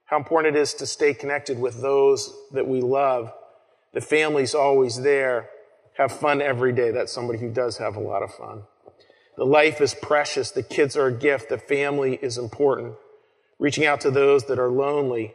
How 0.06 0.16
important 0.16 0.56
it 0.56 0.60
is 0.60 0.74
to 0.74 0.86
stay 0.86 1.14
connected 1.14 1.58
with 1.58 1.80
those 1.80 2.34
that 2.52 2.66
we 2.66 2.80
love. 2.80 3.32
The 3.92 4.00
family's 4.00 4.54
always 4.54 5.02
there. 5.02 5.48
Have 6.02 6.18
fun 6.18 6.42
every 6.42 6.72
day. 6.72 6.90
That's 6.90 7.12
somebody 7.12 7.38
who 7.38 7.48
does 7.48 7.78
have 7.78 7.94
a 7.94 8.00
lot 8.00 8.24
of 8.24 8.34
fun. 8.34 8.64
The 9.36 9.44
life 9.46 9.80
is 9.80 9.94
precious. 9.94 10.50
The 10.50 10.64
kids 10.64 10.96
are 10.96 11.06
a 11.06 11.12
gift. 11.12 11.48
The 11.48 11.58
family 11.58 12.18
is 12.20 12.38
important. 12.38 12.96
Reaching 13.60 13.86
out 13.86 14.00
to 14.00 14.10
those 14.10 14.46
that 14.46 14.58
are 14.58 14.68
lonely. 14.68 15.32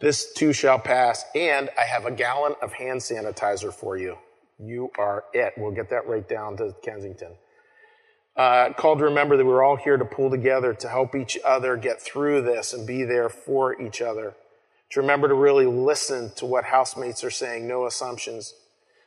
This 0.00 0.32
too 0.32 0.54
shall 0.54 0.78
pass. 0.78 1.22
And 1.34 1.68
I 1.78 1.82
have 1.82 2.06
a 2.06 2.10
gallon 2.10 2.54
of 2.62 2.72
hand 2.72 3.00
sanitizer 3.00 3.70
for 3.70 3.98
you. 3.98 4.16
You 4.58 4.90
are 4.96 5.24
it. 5.34 5.52
We'll 5.58 5.72
get 5.72 5.90
that 5.90 6.06
right 6.06 6.26
down 6.26 6.56
to 6.56 6.74
Kensington. 6.82 7.32
Uh, 8.34 8.72
called 8.72 9.00
to 9.00 9.04
remember 9.04 9.36
that 9.36 9.44
we're 9.44 9.62
all 9.62 9.76
here 9.76 9.98
to 9.98 10.04
pull 10.06 10.30
together 10.30 10.72
to 10.72 10.88
help 10.88 11.14
each 11.14 11.36
other 11.44 11.76
get 11.76 12.00
through 12.00 12.40
this 12.40 12.72
and 12.72 12.86
be 12.86 13.04
there 13.04 13.28
for 13.28 13.78
each 13.78 14.00
other. 14.00 14.34
To 14.92 15.00
remember 15.02 15.28
to 15.28 15.34
really 15.34 15.66
listen 15.66 16.32
to 16.36 16.46
what 16.46 16.64
housemates 16.64 17.22
are 17.22 17.30
saying, 17.30 17.68
no 17.68 17.84
assumptions. 17.84 18.54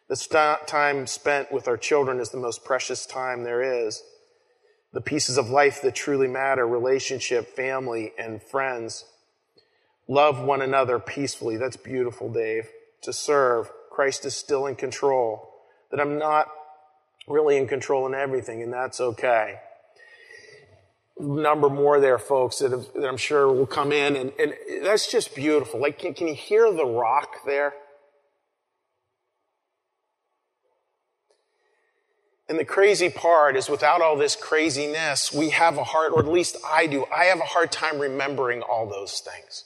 This 0.09 0.25
time 0.25 1.05
spent 1.05 1.51
with 1.51 1.67
our 1.67 1.77
children 1.77 2.19
is 2.19 2.31
the 2.31 2.39
most 2.39 2.65
precious 2.65 3.05
time 3.05 3.43
there 3.43 3.61
is. 3.61 4.01
The 4.91 5.01
pieces 5.01 5.37
of 5.37 5.51
life 5.51 5.83
that 5.83 5.93
truly 5.93 6.27
matter, 6.27 6.67
relationship, 6.67 7.55
family, 7.55 8.13
and 8.17 8.41
friends. 8.41 9.05
Love 10.07 10.41
one 10.41 10.63
another 10.63 10.97
peacefully. 10.97 11.57
That's 11.57 11.77
beautiful, 11.77 12.33
Dave. 12.33 12.69
To 13.03 13.13
serve, 13.13 13.69
Christ 13.91 14.25
is 14.25 14.35
still 14.35 14.65
in 14.65 14.75
control, 14.75 15.47
that 15.91 15.99
I'm 15.99 16.17
not 16.17 16.47
really 17.27 17.57
in 17.57 17.67
control 17.67 18.07
in 18.07 18.15
everything, 18.15 18.63
and 18.63 18.73
that's 18.73 18.99
okay. 18.99 19.59
Number 21.19 21.69
more 21.69 21.99
there, 21.99 22.17
folks, 22.17 22.57
that, 22.59 22.71
have, 22.71 22.87
that 22.95 23.07
I'm 23.07 23.17
sure 23.17 23.51
will 23.51 23.67
come 23.67 23.91
in, 23.91 24.15
and, 24.15 24.31
and 24.39 24.55
that's 24.81 25.11
just 25.11 25.35
beautiful. 25.35 25.79
Like, 25.79 25.99
can, 25.99 26.15
can 26.15 26.29
you 26.29 26.33
hear 26.33 26.71
the 26.73 26.85
rock 26.85 27.45
there? 27.45 27.73
And 32.49 32.57
the 32.57 32.65
crazy 32.65 33.11
part 33.11 33.55
is 33.55 33.69
without 33.69 34.01
all 34.01 34.17
this 34.17 34.35
craziness, 34.35 35.31
we 35.31 35.51
have 35.51 35.77
a 35.77 35.83
hard, 35.83 36.13
or 36.13 36.19
at 36.19 36.27
least 36.27 36.57
I 36.65 36.87
do, 36.87 37.05
I 37.15 37.25
have 37.25 37.39
a 37.39 37.43
hard 37.43 37.71
time 37.71 37.99
remembering 37.99 38.63
all 38.63 38.89
those 38.89 39.19
things. 39.19 39.65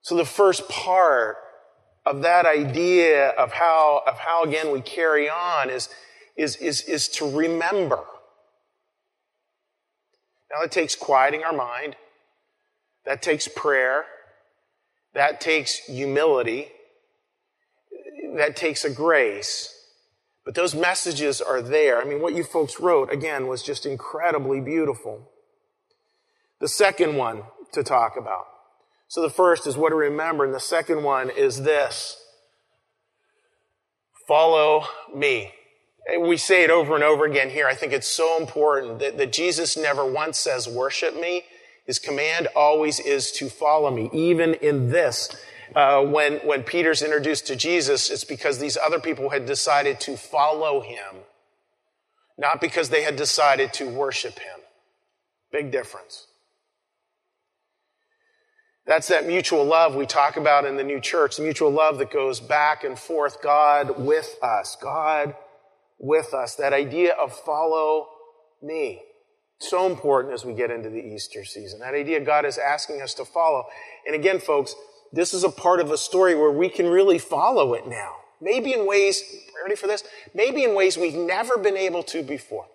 So 0.00 0.16
the 0.16 0.24
first 0.24 0.70
part 0.70 1.36
of 2.06 2.22
that 2.22 2.46
idea 2.46 3.28
of 3.28 3.52
how, 3.52 4.02
of 4.06 4.18
how 4.18 4.44
again 4.44 4.72
we 4.72 4.80
carry 4.80 5.28
on 5.28 5.68
is, 5.68 5.90
is, 6.34 6.56
is, 6.56 6.80
is 6.80 7.08
to 7.08 7.30
remember. 7.30 8.02
Now 10.50 10.62
that 10.62 10.72
takes 10.72 10.94
quieting 10.94 11.44
our 11.44 11.52
mind. 11.52 11.94
That 13.04 13.20
takes 13.20 13.48
prayer. 13.48 14.06
That 15.12 15.42
takes 15.42 15.76
humility. 15.76 16.68
That 18.36 18.56
takes 18.56 18.86
a 18.86 18.90
grace. 18.90 19.78
But 20.44 20.54
those 20.54 20.74
messages 20.74 21.40
are 21.40 21.62
there. 21.62 22.00
I 22.00 22.04
mean, 22.04 22.20
what 22.20 22.34
you 22.34 22.42
folks 22.42 22.80
wrote, 22.80 23.12
again, 23.12 23.46
was 23.46 23.62
just 23.62 23.86
incredibly 23.86 24.60
beautiful. 24.60 25.30
The 26.60 26.68
second 26.68 27.16
one 27.16 27.42
to 27.72 27.82
talk 27.82 28.16
about 28.16 28.46
so 29.12 29.20
the 29.20 29.28
first 29.28 29.66
is 29.66 29.76
what 29.76 29.90
to 29.90 29.94
remember, 29.94 30.42
and 30.42 30.54
the 30.54 30.58
second 30.58 31.02
one 31.02 31.28
is 31.28 31.64
this 31.64 32.16
follow 34.26 34.86
me. 35.14 35.52
And 36.10 36.26
We 36.26 36.38
say 36.38 36.64
it 36.64 36.70
over 36.70 36.94
and 36.94 37.04
over 37.04 37.26
again 37.26 37.50
here. 37.50 37.68
I 37.68 37.74
think 37.74 37.92
it's 37.92 38.06
so 38.06 38.40
important 38.40 39.00
that, 39.00 39.18
that 39.18 39.30
Jesus 39.30 39.76
never 39.76 40.10
once 40.10 40.38
says, 40.38 40.66
worship 40.66 41.14
me. 41.14 41.44
His 41.84 41.98
command 41.98 42.48
always 42.56 43.00
is 43.00 43.32
to 43.32 43.50
follow 43.50 43.90
me. 43.90 44.08
Even 44.14 44.54
in 44.54 44.88
this, 44.88 45.28
uh, 45.74 46.02
when, 46.04 46.34
when 46.38 46.62
Peter's 46.62 47.02
introduced 47.02 47.46
to 47.46 47.56
Jesus, 47.56 48.10
it's 48.10 48.24
because 48.24 48.58
these 48.58 48.76
other 48.76 49.00
people 49.00 49.30
had 49.30 49.46
decided 49.46 50.00
to 50.00 50.16
follow 50.16 50.80
him, 50.80 51.16
not 52.38 52.60
because 52.60 52.88
they 52.88 53.02
had 53.02 53.16
decided 53.16 53.72
to 53.74 53.88
worship 53.88 54.38
him. 54.38 54.60
Big 55.50 55.70
difference. 55.70 56.26
That's 58.86 59.08
that 59.08 59.26
mutual 59.26 59.64
love 59.64 59.94
we 59.94 60.06
talk 60.06 60.36
about 60.36 60.64
in 60.64 60.76
the 60.76 60.82
new 60.82 61.00
church, 61.00 61.36
the 61.36 61.42
mutual 61.42 61.70
love 61.70 61.98
that 61.98 62.10
goes 62.10 62.40
back 62.40 62.82
and 62.82 62.98
forth, 62.98 63.40
God 63.40 64.04
with 64.04 64.36
us, 64.42 64.76
God 64.80 65.36
with 65.98 66.34
us. 66.34 66.56
That 66.56 66.72
idea 66.72 67.14
of 67.14 67.32
follow 67.32 68.08
me. 68.60 69.02
So 69.58 69.86
important 69.86 70.34
as 70.34 70.44
we 70.44 70.54
get 70.54 70.72
into 70.72 70.90
the 70.90 70.98
Easter 70.98 71.44
season. 71.44 71.78
That 71.78 71.94
idea 71.94 72.18
God 72.18 72.44
is 72.44 72.58
asking 72.58 73.00
us 73.00 73.14
to 73.14 73.24
follow. 73.24 73.64
And 74.04 74.16
again, 74.16 74.40
folks, 74.40 74.74
this 75.12 75.34
is 75.34 75.44
a 75.44 75.50
part 75.50 75.80
of 75.80 75.90
a 75.90 75.98
story 75.98 76.34
where 76.34 76.50
we 76.50 76.68
can 76.68 76.88
really 76.88 77.18
follow 77.18 77.74
it 77.74 77.86
now. 77.86 78.16
Maybe 78.40 78.72
in 78.72 78.86
ways, 78.86 79.22
ready 79.62 79.76
for 79.76 79.86
this? 79.86 80.02
Maybe 80.34 80.64
in 80.64 80.74
ways 80.74 80.96
we've 80.96 81.14
never 81.14 81.58
been 81.58 81.76
able 81.76 82.02
to 82.04 82.22
before. 82.22 82.66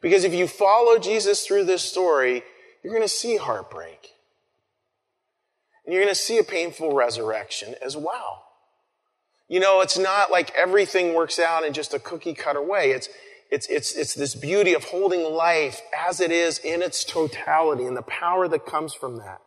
Because 0.00 0.24
if 0.24 0.32
you 0.32 0.46
follow 0.46 0.98
Jesus 0.98 1.44
through 1.44 1.64
this 1.64 1.82
story, 1.82 2.44
you're 2.82 2.92
going 2.92 3.04
to 3.04 3.08
see 3.08 3.36
heartbreak. 3.36 4.12
And 5.84 5.92
you're 5.92 6.02
going 6.02 6.14
to 6.14 6.20
see 6.20 6.38
a 6.38 6.44
painful 6.44 6.94
resurrection 6.94 7.74
as 7.82 7.96
well. 7.96 8.44
You 9.48 9.60
know, 9.60 9.80
it's 9.80 9.98
not 9.98 10.30
like 10.30 10.54
everything 10.54 11.14
works 11.14 11.38
out 11.38 11.64
in 11.64 11.72
just 11.72 11.94
a 11.94 11.98
cookie 11.98 12.34
cutter 12.34 12.62
way. 12.62 12.90
It's, 12.90 13.08
it's, 13.50 13.66
it's, 13.66 13.94
it's 13.94 14.14
this 14.14 14.34
beauty 14.34 14.74
of 14.74 14.84
holding 14.84 15.22
life 15.22 15.80
as 15.96 16.20
it 16.20 16.30
is 16.30 16.58
in 16.58 16.82
its 16.82 17.04
totality 17.04 17.84
and 17.84 17.96
the 17.96 18.02
power 18.02 18.46
that 18.48 18.66
comes 18.66 18.92
from 18.92 19.18
that. 19.18 19.40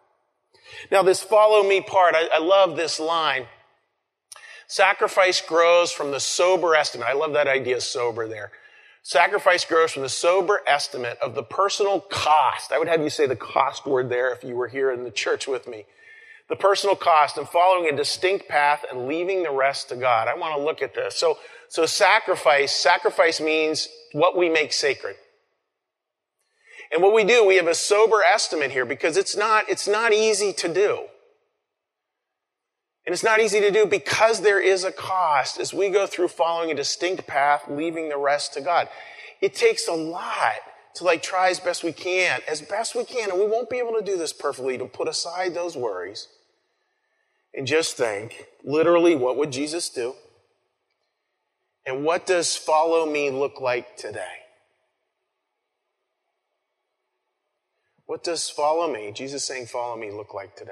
Now, 0.92 1.04
this 1.04 1.22
follow 1.22 1.68
me 1.68 1.82
part, 1.82 2.16
I, 2.16 2.28
I 2.34 2.40
love 2.40 2.76
this 2.76 3.00
line. 3.00 3.46
Sacrifice 4.68 5.42
grows 5.42 5.92
from 5.92 6.12
the 6.12 6.20
sober 6.20 6.76
estimate. 6.76 7.08
I 7.08 7.14
love 7.14 7.34
that 7.34 7.48
idea, 7.48 7.82
sober 7.82 8.28
there. 8.28 8.52
Sacrifice 9.04 9.66
grows 9.66 9.92
from 9.92 10.04
the 10.04 10.10
sober 10.10 10.62
estimate 10.66 11.18
of 11.22 11.36
the 11.36 11.44
personal 11.44 12.00
cost. 12.00 12.72
I 12.72 12.80
would 12.80 12.88
have 12.88 13.02
you 13.02 13.10
say 13.10 13.26
the 13.26 13.36
cost 13.36 13.86
word 13.86 14.10
there 14.10 14.32
if 14.32 14.44
you 14.44 14.56
were 14.56 14.68
here 14.68 14.92
in 14.92 15.04
the 15.04 15.12
church 15.12 15.48
with 15.48 15.68
me. 15.68 15.86
The 16.52 16.58
personal 16.58 16.98
cost 16.98 17.38
and 17.38 17.48
following 17.48 17.88
a 17.88 17.96
distinct 17.96 18.50
path 18.50 18.84
and 18.92 19.08
leaving 19.08 19.42
the 19.42 19.52
rest 19.52 19.88
to 19.88 19.96
God. 19.96 20.28
I 20.28 20.36
want 20.36 20.54
to 20.54 20.62
look 20.62 20.82
at 20.82 20.94
this. 20.94 21.16
So, 21.16 21.38
so 21.70 21.86
sacrifice, 21.86 22.74
sacrifice 22.74 23.40
means 23.40 23.88
what 24.12 24.36
we 24.36 24.50
make 24.50 24.74
sacred. 24.74 25.16
And 26.92 27.02
what 27.02 27.14
we 27.14 27.24
do, 27.24 27.46
we 27.46 27.56
have 27.56 27.68
a 27.68 27.74
sober 27.74 28.22
estimate 28.22 28.72
here 28.72 28.84
because 28.84 29.16
it's 29.16 29.38
not, 29.38 29.70
it's 29.70 29.88
not 29.88 30.12
easy 30.12 30.52
to 30.52 30.68
do. 30.68 31.06
And 33.06 33.14
it's 33.14 33.24
not 33.24 33.40
easy 33.40 33.62
to 33.62 33.72
do 33.72 33.86
because 33.86 34.42
there 34.42 34.60
is 34.60 34.84
a 34.84 34.92
cost 34.92 35.58
as 35.58 35.74
we 35.74 35.88
go 35.88 36.06
through 36.06 36.28
following 36.28 36.70
a 36.70 36.76
distinct 36.76 37.28
path, 37.28 37.64
leaving 37.70 38.10
the 38.10 38.18
rest 38.18 38.56
to 38.56 38.62
God. 38.62 38.90
It 39.40 39.56
takes 39.56 39.88
a 39.88 39.94
lot 39.94 40.56
to 40.96 41.06
like 41.06 41.24
try 41.24 41.50
as 41.50 41.62
best 41.62 41.82
we 41.82 41.94
can, 41.94 42.42
as 42.46 42.62
best 42.62 42.94
we 42.94 43.06
can, 43.06 43.30
and 43.30 43.40
we 43.40 43.48
won't 43.48 43.70
be 43.70 43.78
able 43.78 43.94
to 43.94 44.04
do 44.04 44.18
this 44.18 44.34
perfectly, 44.34 44.78
to 44.78 44.84
put 44.84 45.08
aside 45.08 45.54
those 45.54 45.78
worries 45.78 46.28
and 47.54 47.68
just 47.68 47.98
think, 47.98 48.48
literally, 48.64 49.16
what 49.16 49.38
would 49.38 49.52
Jesus 49.52 49.90
do? 49.90 50.16
And 51.86 52.04
what 52.04 52.26
does 52.26 52.56
follow 52.56 53.10
me 53.10 53.30
look 53.30 53.60
like 53.60 53.98
today? 53.98 54.42
What 58.06 58.24
does 58.24 58.50
follow 58.50 58.92
me, 58.92 59.12
Jesus 59.12 59.44
saying 59.44 59.68
follow 59.68 59.96
me, 59.96 60.12
look 60.12 60.34
like 60.34 60.56
today? 60.56 60.72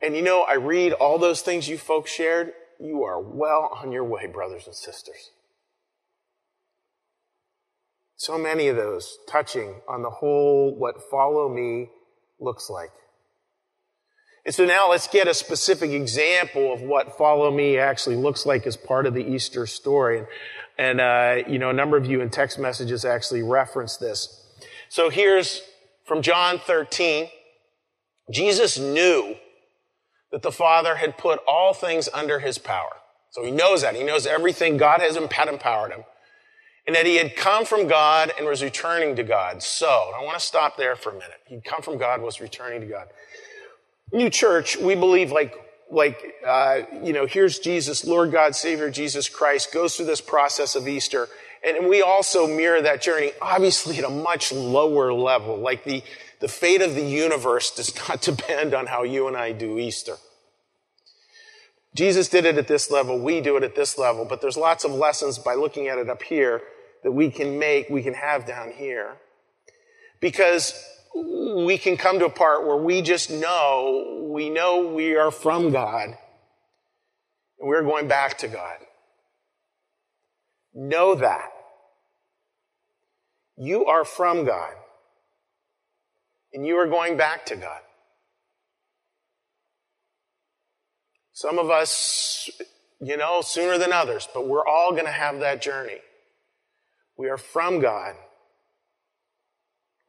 And 0.00 0.14
you 0.14 0.22
know, 0.22 0.42
I 0.42 0.54
read 0.54 0.92
all 0.92 1.18
those 1.18 1.40
things 1.40 1.68
you 1.68 1.78
folks 1.78 2.12
shared. 2.12 2.52
You 2.78 3.02
are 3.04 3.20
well 3.20 3.70
on 3.82 3.90
your 3.90 4.04
way, 4.04 4.26
brothers 4.26 4.66
and 4.66 4.74
sisters. 4.74 5.30
So 8.16 8.38
many 8.38 8.68
of 8.68 8.76
those 8.76 9.18
touching 9.28 9.80
on 9.88 10.02
the 10.02 10.10
whole 10.10 10.74
what 10.78 11.10
follow 11.10 11.48
me 11.48 11.90
looks 12.38 12.70
like. 12.70 12.90
And 14.46 14.54
so 14.54 14.66
now 14.66 14.90
let's 14.90 15.08
get 15.08 15.26
a 15.26 15.34
specific 15.34 15.90
example 15.90 16.72
of 16.72 16.82
what 16.82 17.16
follow 17.16 17.50
me 17.50 17.78
actually 17.78 18.16
looks 18.16 18.44
like 18.44 18.66
as 18.66 18.76
part 18.76 19.06
of 19.06 19.14
the 19.14 19.26
Easter 19.26 19.66
story. 19.66 20.24
And, 20.76 21.00
uh, 21.00 21.42
you 21.48 21.58
know, 21.58 21.70
a 21.70 21.74
number 21.74 21.96
of 21.96 22.04
you 22.04 22.20
in 22.20 22.30
text 22.30 22.58
messages 22.58 23.04
actually 23.04 23.42
reference 23.42 23.96
this. 23.96 24.44
So 24.88 25.08
here's 25.08 25.62
from 26.04 26.20
John 26.20 26.58
13. 26.58 27.28
Jesus 28.30 28.78
knew 28.78 29.36
that 30.30 30.42
the 30.42 30.52
Father 30.52 30.96
had 30.96 31.16
put 31.16 31.40
all 31.48 31.72
things 31.72 32.08
under 32.12 32.40
his 32.40 32.58
power. 32.58 32.96
So 33.30 33.44
he 33.44 33.50
knows 33.50 33.82
that. 33.82 33.96
He 33.96 34.02
knows 34.02 34.26
everything 34.26 34.76
God 34.76 35.00
has 35.00 35.16
empowered 35.16 35.92
him. 35.92 36.04
And 36.86 36.94
that 36.94 37.06
he 37.06 37.16
had 37.16 37.34
come 37.34 37.64
from 37.64 37.88
God 37.88 38.30
and 38.36 38.46
was 38.46 38.62
returning 38.62 39.16
to 39.16 39.22
God. 39.22 39.62
So, 39.62 40.12
I 40.14 40.22
want 40.22 40.38
to 40.38 40.44
stop 40.44 40.76
there 40.76 40.96
for 40.96 41.10
a 41.10 41.14
minute. 41.14 41.40
He'd 41.46 41.64
come 41.64 41.80
from 41.80 41.96
God, 41.96 42.20
was 42.20 42.42
returning 42.42 42.82
to 42.82 42.86
God. 42.86 43.06
New 44.14 44.30
church, 44.30 44.76
we 44.76 44.94
believe 44.94 45.32
like, 45.32 45.54
like, 45.90 46.34
uh, 46.46 46.82
you 47.02 47.12
know, 47.12 47.26
here's 47.26 47.58
Jesus, 47.58 48.04
Lord 48.04 48.30
God, 48.30 48.54
Savior 48.54 48.88
Jesus 48.88 49.28
Christ, 49.28 49.72
goes 49.72 49.96
through 49.96 50.06
this 50.06 50.20
process 50.20 50.76
of 50.76 50.86
Easter. 50.86 51.28
And 51.66 51.88
we 51.88 52.00
also 52.00 52.46
mirror 52.46 52.80
that 52.80 53.02
journey, 53.02 53.32
obviously 53.42 53.98
at 53.98 54.04
a 54.04 54.10
much 54.10 54.52
lower 54.52 55.12
level. 55.12 55.56
Like 55.56 55.82
the, 55.82 56.04
the 56.38 56.46
fate 56.46 56.80
of 56.80 56.94
the 56.94 57.04
universe 57.04 57.72
does 57.72 57.92
not 58.08 58.22
depend 58.22 58.72
on 58.72 58.86
how 58.86 59.02
you 59.02 59.26
and 59.26 59.36
I 59.36 59.50
do 59.50 59.80
Easter. 59.80 60.16
Jesus 61.96 62.28
did 62.28 62.44
it 62.44 62.56
at 62.56 62.68
this 62.68 62.92
level, 62.92 63.18
we 63.18 63.40
do 63.40 63.56
it 63.56 63.64
at 63.64 63.74
this 63.74 63.98
level, 63.98 64.24
but 64.24 64.40
there's 64.40 64.56
lots 64.56 64.84
of 64.84 64.92
lessons 64.92 65.38
by 65.38 65.54
looking 65.54 65.88
at 65.88 65.98
it 65.98 66.08
up 66.08 66.22
here 66.22 66.62
that 67.02 67.10
we 67.10 67.30
can 67.30 67.58
make, 67.58 67.90
we 67.90 68.02
can 68.02 68.14
have 68.14 68.46
down 68.46 68.70
here. 68.70 69.16
Because 70.20 70.74
we 71.14 71.78
can 71.78 71.96
come 71.96 72.18
to 72.18 72.26
a 72.26 72.30
part 72.30 72.66
where 72.66 72.76
we 72.76 73.02
just 73.02 73.30
know, 73.30 74.28
we 74.30 74.50
know 74.50 74.92
we 74.94 75.16
are 75.16 75.30
from 75.30 75.70
God, 75.70 76.08
and 77.58 77.68
we're 77.68 77.82
going 77.82 78.08
back 78.08 78.38
to 78.38 78.48
God. 78.48 78.78
Know 80.74 81.14
that. 81.14 81.50
You 83.56 83.86
are 83.86 84.04
from 84.04 84.44
God 84.44 84.74
and 86.54 86.64
you 86.64 86.76
are 86.76 86.86
going 86.86 87.16
back 87.16 87.44
to 87.46 87.56
God. 87.56 87.80
Some 91.32 91.58
of 91.58 91.68
us, 91.68 92.48
you 93.00 93.16
know, 93.16 93.40
sooner 93.42 93.76
than 93.76 93.92
others, 93.92 94.28
but 94.32 94.46
we're 94.46 94.66
all 94.66 94.92
going 94.92 95.04
to 95.04 95.10
have 95.10 95.40
that 95.40 95.60
journey. 95.60 95.98
We 97.18 97.28
are 97.28 97.36
from 97.36 97.80
God. 97.80 98.14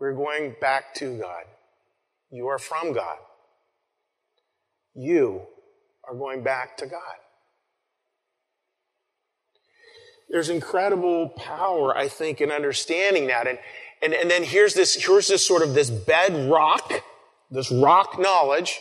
We're 0.05 0.13
going 0.13 0.53
back 0.61 0.93
to 0.97 1.17
God. 1.17 1.45
You 2.29 2.45
are 2.45 2.59
from 2.59 2.93
God. 2.93 3.17
You 4.93 5.41
are 6.07 6.13
going 6.13 6.43
back 6.43 6.77
to 6.77 6.85
God. 6.85 7.15
There's 10.29 10.49
incredible 10.49 11.29
power, 11.29 11.97
I 11.97 12.07
think, 12.07 12.39
in 12.39 12.51
understanding 12.51 13.25
that. 13.27 13.47
And 13.47 13.57
and, 14.03 14.13
and 14.13 14.29
then 14.29 14.43
here's 14.43 14.75
this, 14.75 14.93
here's 14.93 15.27
this 15.27 15.43
sort 15.43 15.63
of 15.63 15.73
this 15.73 15.89
bedrock, 15.89 17.03
this 17.49 17.71
rock 17.71 18.19
knowledge, 18.19 18.79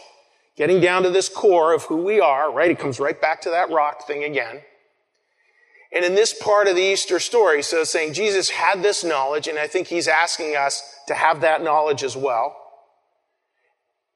getting 0.58 0.78
down 0.78 1.04
to 1.04 1.10
this 1.10 1.30
core 1.30 1.72
of 1.72 1.84
who 1.84 2.04
we 2.04 2.20
are, 2.20 2.52
right? 2.52 2.70
It 2.70 2.78
comes 2.78 3.00
right 3.00 3.18
back 3.18 3.40
to 3.42 3.50
that 3.50 3.70
rock 3.70 4.06
thing 4.06 4.24
again. 4.24 4.60
And 5.94 6.04
in 6.04 6.14
this 6.16 6.34
part 6.34 6.66
of 6.66 6.74
the 6.74 6.82
Easter 6.82 7.20
story, 7.20 7.62
so 7.62 7.84
saying 7.84 8.14
Jesus 8.14 8.50
had 8.50 8.82
this 8.82 9.04
knowledge, 9.04 9.46
and 9.46 9.58
I 9.58 9.68
think 9.68 9.86
he's 9.86 10.08
asking 10.08 10.56
us 10.56 10.82
to 11.06 11.14
have 11.14 11.42
that 11.42 11.62
knowledge 11.62 12.02
as 12.02 12.16
well. 12.16 12.56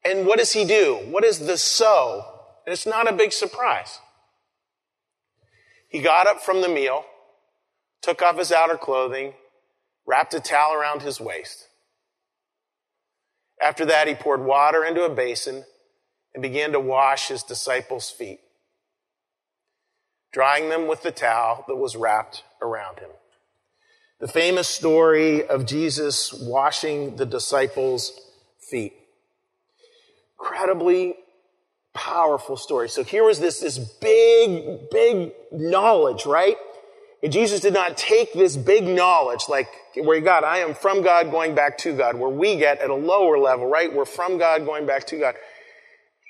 And 0.05 0.27
what 0.27 0.38
does 0.38 0.53
he 0.53 0.64
do? 0.64 0.99
What 1.09 1.25
is 1.25 1.38
the 1.38 1.57
so? 1.57 2.25
And 2.67 2.73
it's 2.73 2.87
not 2.87 3.09
a 3.09 3.12
big 3.12 3.33
surprise. 3.33 4.01
He 5.88 6.01
got 6.01 6.27
up 6.27 6.41
from 6.41 6.62
the 6.62 6.69
meal, 6.69 7.05
took 8.03 8.23
off 8.23 8.38
his 8.38 8.53
outer 8.53 8.77
clothing, 8.77 9.35
wrapped 10.07 10.35
a 10.35 10.41
towel 10.41 10.75
around 10.75 11.03
his 11.03 11.21
waist. 11.21 11.69
After 13.62 13.85
that, 13.87 14.09
he 14.09 14.14
poured 14.14 14.45
water 14.45 14.85
into 14.85 15.05
a 15.05 15.14
basin 15.14 15.64
and 16.35 16.43
began 16.43 16.73
to 16.73 16.81
wash 16.81 17.29
his 17.29 17.43
disciples' 17.43 18.11
feet, 18.11 18.41
drying 20.33 20.69
them 20.69 20.87
with 20.87 21.03
the 21.03 21.11
towel 21.11 21.64
that 21.69 21.77
was 21.77 21.97
wrapped 21.97 22.45
around 22.62 22.99
him. 22.99 23.11
The 24.21 24.29
famous 24.29 24.67
story 24.67 25.47
of 25.47 25.64
Jesus 25.64 26.33
washing 26.33 27.17
the 27.17 27.27
disciples' 27.27 28.21
feet. 28.71 28.93
Incredibly 30.41 31.14
powerful 31.95 32.57
story. 32.57 32.88
So 32.88 33.03
here 33.03 33.25
was 33.25 33.41
this, 33.41 33.61
this 33.61 33.79
big, 33.79 34.91
big 34.91 35.33
knowledge, 35.53 36.27
right? 36.27 36.57
And 37.23 37.33
Jesus 37.33 37.61
did 37.61 37.75
not 37.75 37.97
take 37.97 38.33
this 38.33 38.57
big 38.57 38.85
knowledge, 38.85 39.43
like 39.49 39.69
where 39.97 40.17
he 40.17 40.23
got, 40.23 40.45
I 40.45 40.59
am 40.59 40.75
from 40.75 41.03
God 41.03 41.33
going 41.33 41.55
back 41.55 41.77
to 41.79 41.97
God, 41.97 42.17
where 42.17 42.29
we 42.29 42.57
get 42.57 42.81
at 42.81 42.91
a 42.91 42.95
lower 42.95 43.38
level, 43.38 43.67
right? 43.67 43.93
We're 43.93 44.05
from 44.05 44.38
God 44.38 44.64
going 44.64 44.87
back 44.87 45.07
to 45.09 45.17
God. 45.17 45.35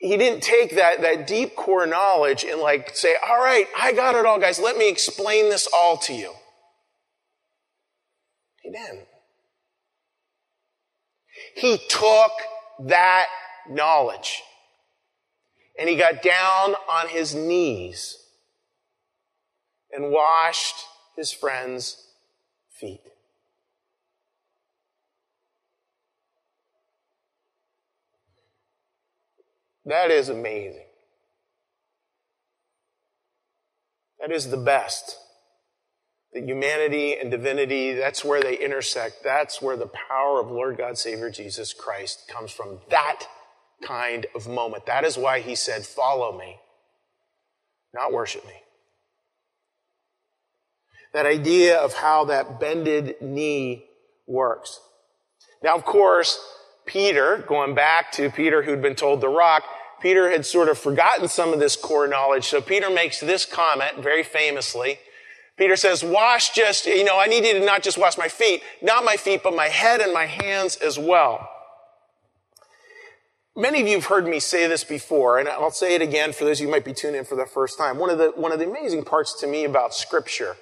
He 0.01 0.17
didn't 0.17 0.43
take 0.43 0.77
that, 0.77 1.01
that 1.03 1.27
deep 1.27 1.57
core 1.57 1.87
knowledge 1.87 2.45
and 2.45 2.61
like 2.61 2.95
say, 2.95 3.17
all 3.27 3.39
right, 3.39 3.67
I 3.77 3.93
got 3.93 4.15
it 4.15 4.25
all, 4.27 4.39
guys. 4.39 4.61
Let 4.61 4.77
me 4.77 4.89
explain 4.89 5.51
this 5.51 5.67
all 5.73 5.97
to 5.99 6.15
you. 6.15 6.33
He 8.63 8.71
didn't. 8.71 9.07
He 11.57 11.79
took 11.89 12.31
that 12.87 13.27
knowledge 13.69 14.43
and 15.79 15.89
he 15.89 15.97
got 15.97 16.23
down 16.23 16.75
on 16.91 17.09
his 17.09 17.35
knees 17.35 18.17
and 19.91 20.11
washed 20.11 20.77
his 21.17 21.33
friends' 21.33 22.09
feet. 22.71 23.01
That 29.89 30.11
is 30.11 30.29
amazing. 30.29 30.85
That 34.21 34.31
is 34.31 34.51
the 34.51 34.59
best. 34.59 35.17
That 36.35 36.45
humanity 36.45 37.17
and 37.17 37.31
divinity, 37.31 37.95
that's 37.95 38.23
where 38.23 38.43
they 38.43 38.59
intersect. 38.59 39.25
That's 39.25 39.63
where 39.63 39.79
the 39.79 39.87
power 39.87 40.41
of 40.41 40.51
Lord 40.51 40.77
God 40.77 40.99
Savior 40.99 41.31
Jesus 41.31 41.73
Christ 41.73 42.29
comes 42.29 42.51
from. 42.51 42.81
That 42.91 43.25
kind 43.83 44.27
of 44.35 44.47
moment. 44.47 44.85
That 44.85 45.05
is 45.05 45.17
why 45.17 45.41
he 45.41 45.55
said, 45.55 45.87
Follow 45.87 46.37
me, 46.37 46.59
not 47.95 48.13
worship 48.13 48.45
me. 48.45 48.61
That 51.15 51.25
idea 51.25 51.79
of 51.79 51.95
how 51.95 52.27
that 52.27 52.61
bended 52.61 53.23
knee 53.23 53.87
works. 54.27 54.81
Now, 55.63 55.75
of 55.75 55.87
course, 55.87 56.39
Peter, 56.85 57.43
going 57.49 57.75
back 57.75 58.13
to 58.13 58.29
Peter 58.31 58.63
who'd 58.63 58.83
been 58.83 58.95
told 58.95 59.23
the 59.23 59.29
rock, 59.29 59.65
Peter 60.01 60.31
had 60.31 60.47
sort 60.47 60.69
of 60.69 60.79
forgotten 60.79 61.29
some 61.29 61.53
of 61.53 61.59
this 61.59 61.77
core 61.77 62.07
knowledge. 62.07 62.47
So 62.47 62.61
Peter 62.61 62.91
makes 62.91 63.21
this 63.21 63.45
comment 63.45 63.99
very 63.99 64.23
famously. 64.23 64.99
Peter 65.57 65.75
says, 65.75 66.05
wash 66.05 66.51
just, 66.51 66.87
you 66.87 67.05
know, 67.05 67.19
I 67.19 67.27
need 67.27 67.45
you 67.45 67.55
to 67.55 67.65
not 67.65 67.83
just 67.83 67.99
wash 67.99 68.17
my 68.17 68.29
feet, 68.29 68.63
not 68.81 69.05
my 69.05 69.17
feet, 69.17 69.43
but 69.43 69.55
my 69.55 69.67
head 69.67 70.01
and 70.01 70.13
my 70.13 70.27
hands 70.27 70.77
as 70.77 70.99
well. 70.99 71.49
Many 73.57 73.81
of 73.81 73.89
you 73.89 73.95
have 73.95 74.05
heard 74.05 74.29
me 74.29 74.39
say 74.39 74.69
this 74.69 74.85
before, 74.85 75.41
and 75.41 75.49
I'll 75.49 75.73
say 75.73 75.97
it 75.97 76.03
again 76.03 76.33
for 76.33 76.45
those 76.45 76.59
of 76.59 76.63
you 76.63 76.67
who 76.69 76.71
might 76.71 76.85
be 76.85 76.93
tuned 76.95 77.17
in 77.17 77.25
for 77.25 77.35
the 77.35 77.45
first 77.45 77.77
time. 77.77 77.99
One 77.99 78.09
of 78.09 78.19
the, 78.19 78.31
one 78.37 78.53
of 78.53 78.61
the 78.61 78.71
amazing 78.71 79.05
parts 79.05 79.35
to 79.41 79.49
me 79.49 79.65
about 79.65 79.95
scripture 79.95 80.57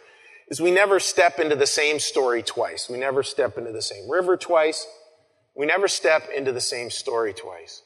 is 0.49 0.63
we 0.63 0.71
never 0.71 0.99
step 0.99 1.39
into 1.39 1.57
the 1.57 1.67
same 1.67 1.99
story 1.99 2.43
twice. 2.43 2.89
We 2.89 2.97
never 2.97 3.23
step 3.23 3.59
into 3.59 3.73
the 3.73 3.83
same 3.83 4.11
river 4.11 4.39
twice. 4.39 4.87
We 5.55 5.67
never 5.67 5.89
step 5.89 6.23
into 6.35 6.53
the 6.53 6.61
same 6.63 6.89
story 6.89 7.35
twice. 7.35 7.83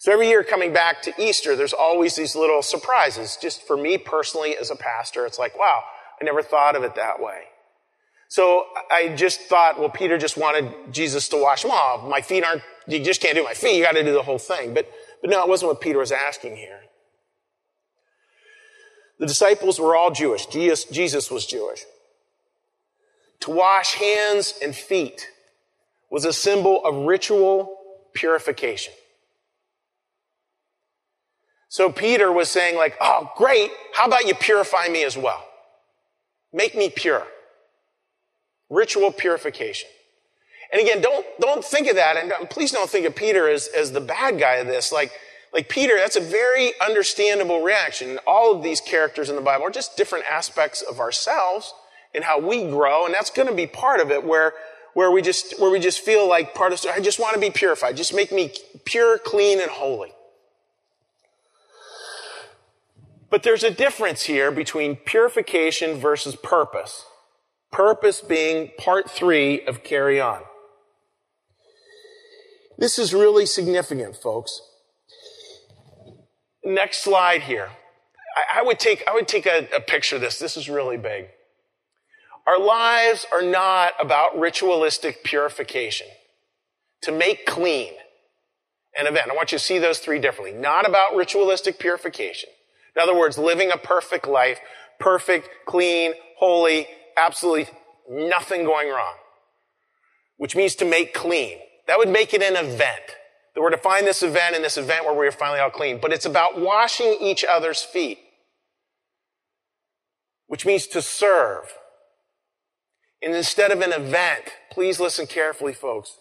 So 0.00 0.10
every 0.10 0.28
year 0.28 0.42
coming 0.42 0.72
back 0.72 1.02
to 1.02 1.22
Easter, 1.22 1.54
there's 1.54 1.74
always 1.74 2.16
these 2.16 2.34
little 2.34 2.62
surprises. 2.62 3.36
Just 3.36 3.60
for 3.66 3.76
me 3.76 3.98
personally 3.98 4.56
as 4.56 4.70
a 4.70 4.76
pastor, 4.76 5.26
it's 5.26 5.38
like, 5.38 5.58
wow, 5.58 5.82
I 6.18 6.24
never 6.24 6.42
thought 6.42 6.74
of 6.74 6.84
it 6.84 6.94
that 6.94 7.20
way. 7.20 7.42
So 8.28 8.64
I 8.90 9.14
just 9.14 9.42
thought, 9.42 9.78
well, 9.78 9.90
Peter 9.90 10.16
just 10.16 10.38
wanted 10.38 10.72
Jesus 10.90 11.28
to 11.28 11.36
wash 11.36 11.60
them 11.60 11.70
off. 11.70 12.08
My 12.08 12.22
feet 12.22 12.44
aren't, 12.44 12.62
you 12.86 13.04
just 13.04 13.20
can't 13.20 13.34
do 13.34 13.44
my 13.44 13.52
feet. 13.52 13.76
You 13.76 13.84
got 13.84 13.92
to 13.92 14.02
do 14.02 14.14
the 14.14 14.22
whole 14.22 14.38
thing. 14.38 14.72
But, 14.72 14.90
but 15.20 15.28
no, 15.28 15.42
it 15.42 15.48
wasn't 15.50 15.68
what 15.72 15.82
Peter 15.82 15.98
was 15.98 16.12
asking 16.12 16.56
here. 16.56 16.80
The 19.18 19.26
disciples 19.26 19.78
were 19.78 19.94
all 19.94 20.10
Jewish. 20.10 20.46
Jesus, 20.46 20.84
Jesus 20.84 21.30
was 21.30 21.44
Jewish. 21.44 21.84
To 23.40 23.50
wash 23.50 23.96
hands 23.96 24.54
and 24.62 24.74
feet 24.74 25.28
was 26.10 26.24
a 26.24 26.32
symbol 26.32 26.82
of 26.86 27.04
ritual 27.04 27.76
purification. 28.14 28.94
So 31.70 31.90
Peter 31.90 32.32
was 32.32 32.50
saying 32.50 32.76
like, 32.76 32.96
oh, 33.00 33.30
great. 33.36 33.70
How 33.94 34.06
about 34.06 34.26
you 34.26 34.34
purify 34.34 34.88
me 34.88 35.04
as 35.04 35.16
well? 35.16 35.46
Make 36.52 36.76
me 36.76 36.90
pure. 36.90 37.24
Ritual 38.68 39.12
purification. 39.12 39.88
And 40.72 40.82
again, 40.82 41.00
don't, 41.00 41.24
don't 41.40 41.64
think 41.64 41.88
of 41.88 41.94
that. 41.94 42.16
And 42.16 42.32
um, 42.32 42.48
please 42.48 42.72
don't 42.72 42.90
think 42.90 43.06
of 43.06 43.14
Peter 43.14 43.48
as, 43.48 43.68
as 43.68 43.92
the 43.92 44.00
bad 44.00 44.40
guy 44.40 44.56
of 44.56 44.66
this. 44.66 44.90
Like, 44.90 45.12
like 45.54 45.68
Peter, 45.68 45.94
that's 45.96 46.16
a 46.16 46.20
very 46.20 46.72
understandable 46.80 47.62
reaction. 47.62 48.18
All 48.26 48.52
of 48.52 48.64
these 48.64 48.80
characters 48.80 49.30
in 49.30 49.36
the 49.36 49.42
Bible 49.42 49.64
are 49.66 49.70
just 49.70 49.96
different 49.96 50.24
aspects 50.28 50.82
of 50.82 50.98
ourselves 50.98 51.72
and 52.16 52.24
how 52.24 52.40
we 52.40 52.68
grow. 52.68 53.06
And 53.06 53.14
that's 53.14 53.30
going 53.30 53.48
to 53.48 53.54
be 53.54 53.68
part 53.68 54.00
of 54.00 54.10
it 54.10 54.24
where, 54.24 54.54
where 54.94 55.12
we 55.12 55.22
just, 55.22 55.60
where 55.60 55.70
we 55.70 55.78
just 55.78 56.00
feel 56.00 56.28
like 56.28 56.52
part 56.52 56.72
of, 56.72 56.84
I 56.92 56.98
just 56.98 57.20
want 57.20 57.34
to 57.34 57.40
be 57.40 57.50
purified. 57.50 57.96
Just 57.96 58.12
make 58.12 58.32
me 58.32 58.52
pure, 58.84 59.18
clean, 59.18 59.60
and 59.60 59.70
holy. 59.70 60.12
But 63.30 63.44
there's 63.44 63.62
a 63.62 63.70
difference 63.70 64.22
here 64.24 64.50
between 64.50 64.96
purification 64.96 65.98
versus 65.98 66.34
purpose. 66.36 67.04
Purpose 67.70 68.20
being 68.20 68.72
part 68.76 69.08
three 69.08 69.64
of 69.64 69.84
carry 69.84 70.20
on. 70.20 70.42
This 72.76 72.98
is 72.98 73.14
really 73.14 73.46
significant, 73.46 74.16
folks. 74.16 74.60
Next 76.64 77.04
slide 77.04 77.42
here. 77.42 77.68
I, 78.36 78.60
I 78.60 78.62
would 78.62 78.80
take, 78.80 79.04
I 79.06 79.14
would 79.14 79.28
take 79.28 79.46
a, 79.46 79.68
a 79.74 79.80
picture 79.80 80.16
of 80.16 80.22
this. 80.22 80.38
This 80.38 80.56
is 80.56 80.68
really 80.68 80.96
big. 80.96 81.26
Our 82.46 82.58
lives 82.58 83.26
are 83.32 83.42
not 83.42 83.92
about 84.00 84.38
ritualistic 84.38 85.22
purification 85.22 86.08
to 87.02 87.12
make 87.12 87.46
clean 87.46 87.92
an 88.98 89.06
event. 89.06 89.30
I 89.30 89.34
want 89.34 89.52
you 89.52 89.58
to 89.58 89.64
see 89.64 89.78
those 89.78 90.00
three 90.00 90.18
differently. 90.18 90.58
Not 90.58 90.88
about 90.88 91.14
ritualistic 91.14 91.78
purification. 91.78 92.48
In 92.96 93.02
other 93.02 93.16
words, 93.16 93.38
living 93.38 93.70
a 93.70 93.76
perfect 93.76 94.26
life, 94.26 94.58
perfect, 94.98 95.48
clean, 95.66 96.12
holy, 96.38 96.86
absolutely 97.16 97.72
nothing 98.08 98.64
going 98.64 98.88
wrong, 98.88 99.14
which 100.36 100.56
means 100.56 100.74
to 100.76 100.84
make 100.84 101.14
clean. 101.14 101.58
That 101.86 101.98
would 101.98 102.08
make 102.08 102.34
it 102.34 102.42
an 102.42 102.56
event. 102.56 103.16
That 103.54 103.62
we're 103.62 103.70
to 103.70 103.78
find 103.78 104.06
this 104.06 104.22
event 104.22 104.54
and 104.54 104.64
this 104.64 104.76
event 104.76 105.04
where 105.04 105.14
we're 105.14 105.32
finally 105.32 105.60
all 105.60 105.70
clean. 105.70 105.98
But 106.00 106.12
it's 106.12 106.26
about 106.26 106.60
washing 106.60 107.16
each 107.20 107.44
other's 107.44 107.82
feet, 107.82 108.18
which 110.46 110.64
means 110.64 110.86
to 110.88 111.02
serve. 111.02 111.64
And 113.22 113.34
instead 113.34 113.70
of 113.70 113.80
an 113.80 113.92
event, 113.92 114.44
please 114.70 115.00
listen 115.00 115.26
carefully, 115.26 115.72
folks. 115.72 116.16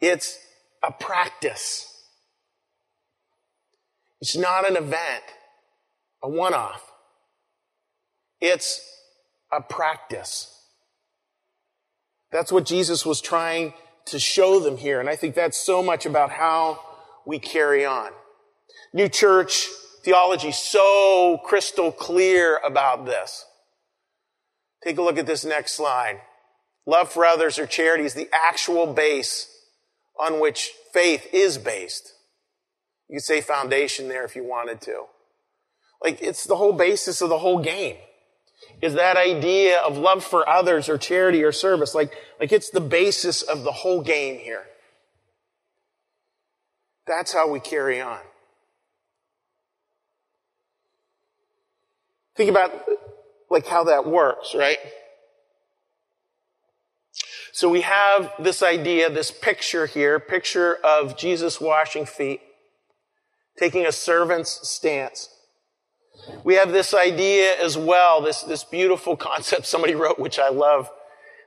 It's 0.00 0.38
a 0.82 0.92
practice. 0.92 1.88
It's 4.20 4.36
not 4.36 4.68
an 4.68 4.76
event 4.76 5.24
a 6.22 6.28
one 6.28 6.54
off. 6.54 6.92
It's 8.40 8.80
a 9.52 9.60
practice. 9.60 10.48
That's 12.30 12.50
what 12.50 12.64
Jesus 12.64 13.04
was 13.04 13.20
trying 13.20 13.74
to 14.06 14.18
show 14.18 14.58
them 14.58 14.76
here. 14.76 15.00
And 15.00 15.08
I 15.08 15.16
think 15.16 15.34
that's 15.34 15.58
so 15.58 15.82
much 15.82 16.06
about 16.06 16.30
how 16.30 16.80
we 17.26 17.38
carry 17.38 17.84
on. 17.84 18.10
New 18.92 19.08
church 19.08 19.66
theology 20.02 20.50
so 20.52 21.40
crystal 21.44 21.92
clear 21.92 22.58
about 22.64 23.06
this. 23.06 23.44
Take 24.82 24.98
a 24.98 25.02
look 25.02 25.18
at 25.18 25.26
this 25.26 25.44
next 25.44 25.76
slide. 25.76 26.20
Love 26.86 27.12
for 27.12 27.24
others 27.24 27.58
or 27.58 27.66
charity 27.66 28.04
is 28.04 28.14
the 28.14 28.28
actual 28.32 28.92
base 28.92 29.48
on 30.18 30.40
which 30.40 30.72
faith 30.92 31.28
is 31.32 31.58
based. 31.58 32.12
You 33.08 33.16
could 33.16 33.24
say 33.24 33.40
foundation 33.40 34.08
there 34.08 34.24
if 34.24 34.34
you 34.34 34.42
wanted 34.42 34.80
to. 34.82 35.04
Like 36.02 36.20
it's 36.20 36.44
the 36.44 36.56
whole 36.56 36.72
basis 36.72 37.20
of 37.20 37.28
the 37.28 37.38
whole 37.38 37.62
game. 37.62 37.96
Is 38.80 38.94
that 38.94 39.16
idea 39.16 39.78
of 39.78 39.96
love 39.96 40.24
for 40.24 40.48
others 40.48 40.88
or 40.88 40.98
charity 40.98 41.44
or 41.44 41.52
service. 41.52 41.94
Like, 41.94 42.12
like 42.40 42.50
it's 42.50 42.70
the 42.70 42.80
basis 42.80 43.42
of 43.42 43.62
the 43.62 43.70
whole 43.70 44.02
game 44.02 44.38
here. 44.38 44.64
That's 47.06 47.32
how 47.32 47.48
we 47.48 47.60
carry 47.60 48.00
on. 48.00 48.20
Think 52.34 52.50
about 52.50 52.72
like 53.50 53.66
how 53.66 53.84
that 53.84 54.06
works, 54.06 54.54
right? 54.54 54.78
So 57.52 57.68
we 57.68 57.82
have 57.82 58.32
this 58.38 58.62
idea, 58.62 59.10
this 59.10 59.30
picture 59.30 59.86
here, 59.86 60.18
picture 60.18 60.74
of 60.82 61.18
Jesus 61.18 61.60
washing 61.60 62.06
feet, 62.06 62.40
taking 63.58 63.84
a 63.84 63.92
servant's 63.92 64.66
stance. 64.68 65.28
We 66.44 66.54
have 66.54 66.72
this 66.72 66.94
idea 66.94 67.54
as 67.60 67.76
well, 67.76 68.20
this, 68.20 68.42
this 68.42 68.64
beautiful 68.64 69.16
concept 69.30 69.66
somebody 69.66 69.94
wrote, 69.94 70.18
which 70.18 70.38
I 70.38 70.48
love. 70.48 70.90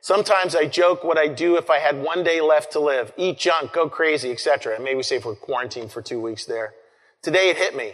Sometimes 0.02 0.56
I 0.56 0.68
joke 0.68 1.04
what 1.04 1.18
I 1.18 1.28
do 1.28 1.58
if 1.58 1.70
I 1.70 1.80
had 1.80 2.02
one 2.02 2.24
day 2.24 2.40
left 2.40 2.74
to 2.74 2.80
live. 2.80 3.12
Eat 3.18 3.40
junk, 3.40 3.74
go 3.74 3.90
crazy, 3.90 4.32
etc. 4.32 4.76
And 4.76 4.84
maybe 4.84 4.98
we 4.98 5.04
say 5.04 5.16
if 5.16 5.26
we're 5.26 5.36
quarantined 5.36 5.92
for 5.92 6.02
two 6.02 6.22
weeks 6.22 6.46
there. 6.46 6.74
Today 7.24 7.50
it 7.50 7.58
hit 7.58 7.76
me. 7.76 7.94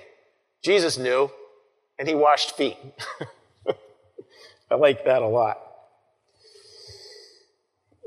Jesus 0.61 0.97
knew, 0.97 1.31
and 1.97 2.07
he 2.07 2.13
washed 2.13 2.57
feet. 2.57 2.77
I 4.71 4.75
like 4.75 5.05
that 5.05 5.21
a 5.21 5.27
lot. 5.27 5.57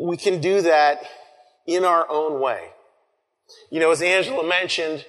We 0.01 0.17
can 0.17 0.41
do 0.41 0.63
that 0.63 1.03
in 1.67 1.85
our 1.85 2.07
own 2.11 2.41
way. 2.41 2.71
You 3.71 3.81
know, 3.81 3.91
as 3.91 4.03
Angela 4.03 4.47
mentioned, 4.47 5.07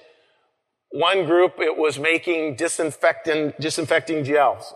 one 0.90 1.26
group, 1.26 1.54
it 1.58 1.76
was 1.76 1.98
making 1.98 2.56
disinfecting, 2.56 3.54
disinfecting 3.60 4.24
gels. 4.24 4.74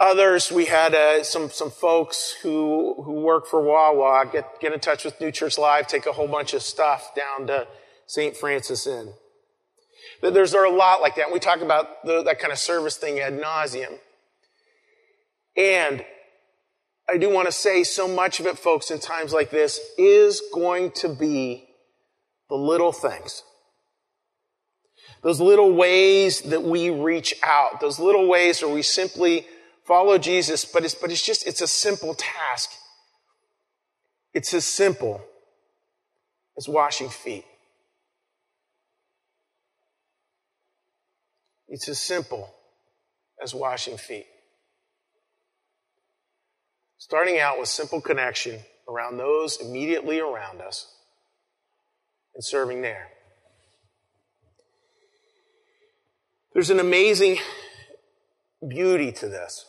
Others, 0.00 0.50
we 0.50 0.64
had 0.64 0.94
uh, 0.94 1.22
some 1.22 1.50
some 1.50 1.70
folks 1.70 2.34
who 2.42 3.02
who 3.02 3.20
work 3.20 3.46
for 3.46 3.62
Wawa 3.62 4.24
get 4.32 4.58
get 4.58 4.72
in 4.72 4.80
touch 4.80 5.04
with 5.04 5.20
New 5.20 5.30
Church 5.30 5.58
Live, 5.58 5.86
take 5.86 6.06
a 6.06 6.12
whole 6.12 6.26
bunch 6.26 6.54
of 6.54 6.62
stuff 6.62 7.14
down 7.14 7.46
to 7.48 7.68
St. 8.06 8.34
Francis 8.34 8.86
Inn. 8.86 9.12
There's 10.22 10.52
there 10.52 10.62
are 10.62 10.72
a 10.72 10.76
lot 10.76 11.02
like 11.02 11.16
that. 11.16 11.30
We 11.30 11.38
talk 11.38 11.60
about 11.60 12.02
the, 12.04 12.22
that 12.22 12.38
kind 12.38 12.50
of 12.50 12.58
service 12.58 12.96
thing 12.96 13.20
ad 13.20 13.38
nauseum. 13.38 13.98
And 15.54 16.04
I 17.08 17.18
do 17.18 17.28
want 17.28 17.46
to 17.48 17.52
say 17.52 17.84
so 17.84 18.08
much 18.08 18.40
of 18.40 18.46
it, 18.46 18.58
folks, 18.58 18.90
in 18.90 19.00
times 19.00 19.34
like 19.34 19.50
this 19.50 19.80
is 19.98 20.42
going 20.54 20.92
to 20.92 21.08
be 21.08 21.69
the 22.50 22.56
little 22.56 22.92
things. 22.92 23.44
Those 25.22 25.40
little 25.40 25.72
ways 25.72 26.40
that 26.42 26.62
we 26.62 26.90
reach 26.90 27.34
out, 27.42 27.80
those 27.80 27.98
little 27.98 28.26
ways 28.26 28.60
where 28.60 28.72
we 28.72 28.82
simply 28.82 29.46
follow 29.86 30.18
Jesus, 30.18 30.64
but 30.64 30.84
it's, 30.84 30.94
but 30.94 31.10
it's 31.10 31.24
just, 31.24 31.46
it's 31.46 31.60
a 31.60 31.66
simple 31.66 32.14
task. 32.14 32.70
It's 34.34 34.52
as 34.52 34.64
simple 34.64 35.22
as 36.58 36.68
washing 36.68 37.08
feet. 37.08 37.44
It's 41.68 41.88
as 41.88 42.00
simple 42.00 42.52
as 43.42 43.54
washing 43.54 43.96
feet. 43.96 44.26
Starting 46.98 47.38
out 47.38 47.58
with 47.58 47.68
simple 47.68 48.00
connection 48.00 48.58
around 48.88 49.18
those 49.18 49.60
immediately 49.60 50.18
around 50.18 50.60
us 50.60 50.92
and 52.40 52.44
serving 52.46 52.80
there. 52.80 53.08
There's 56.54 56.70
an 56.70 56.80
amazing 56.80 57.36
beauty 58.66 59.12
to 59.12 59.28
this. 59.28 59.66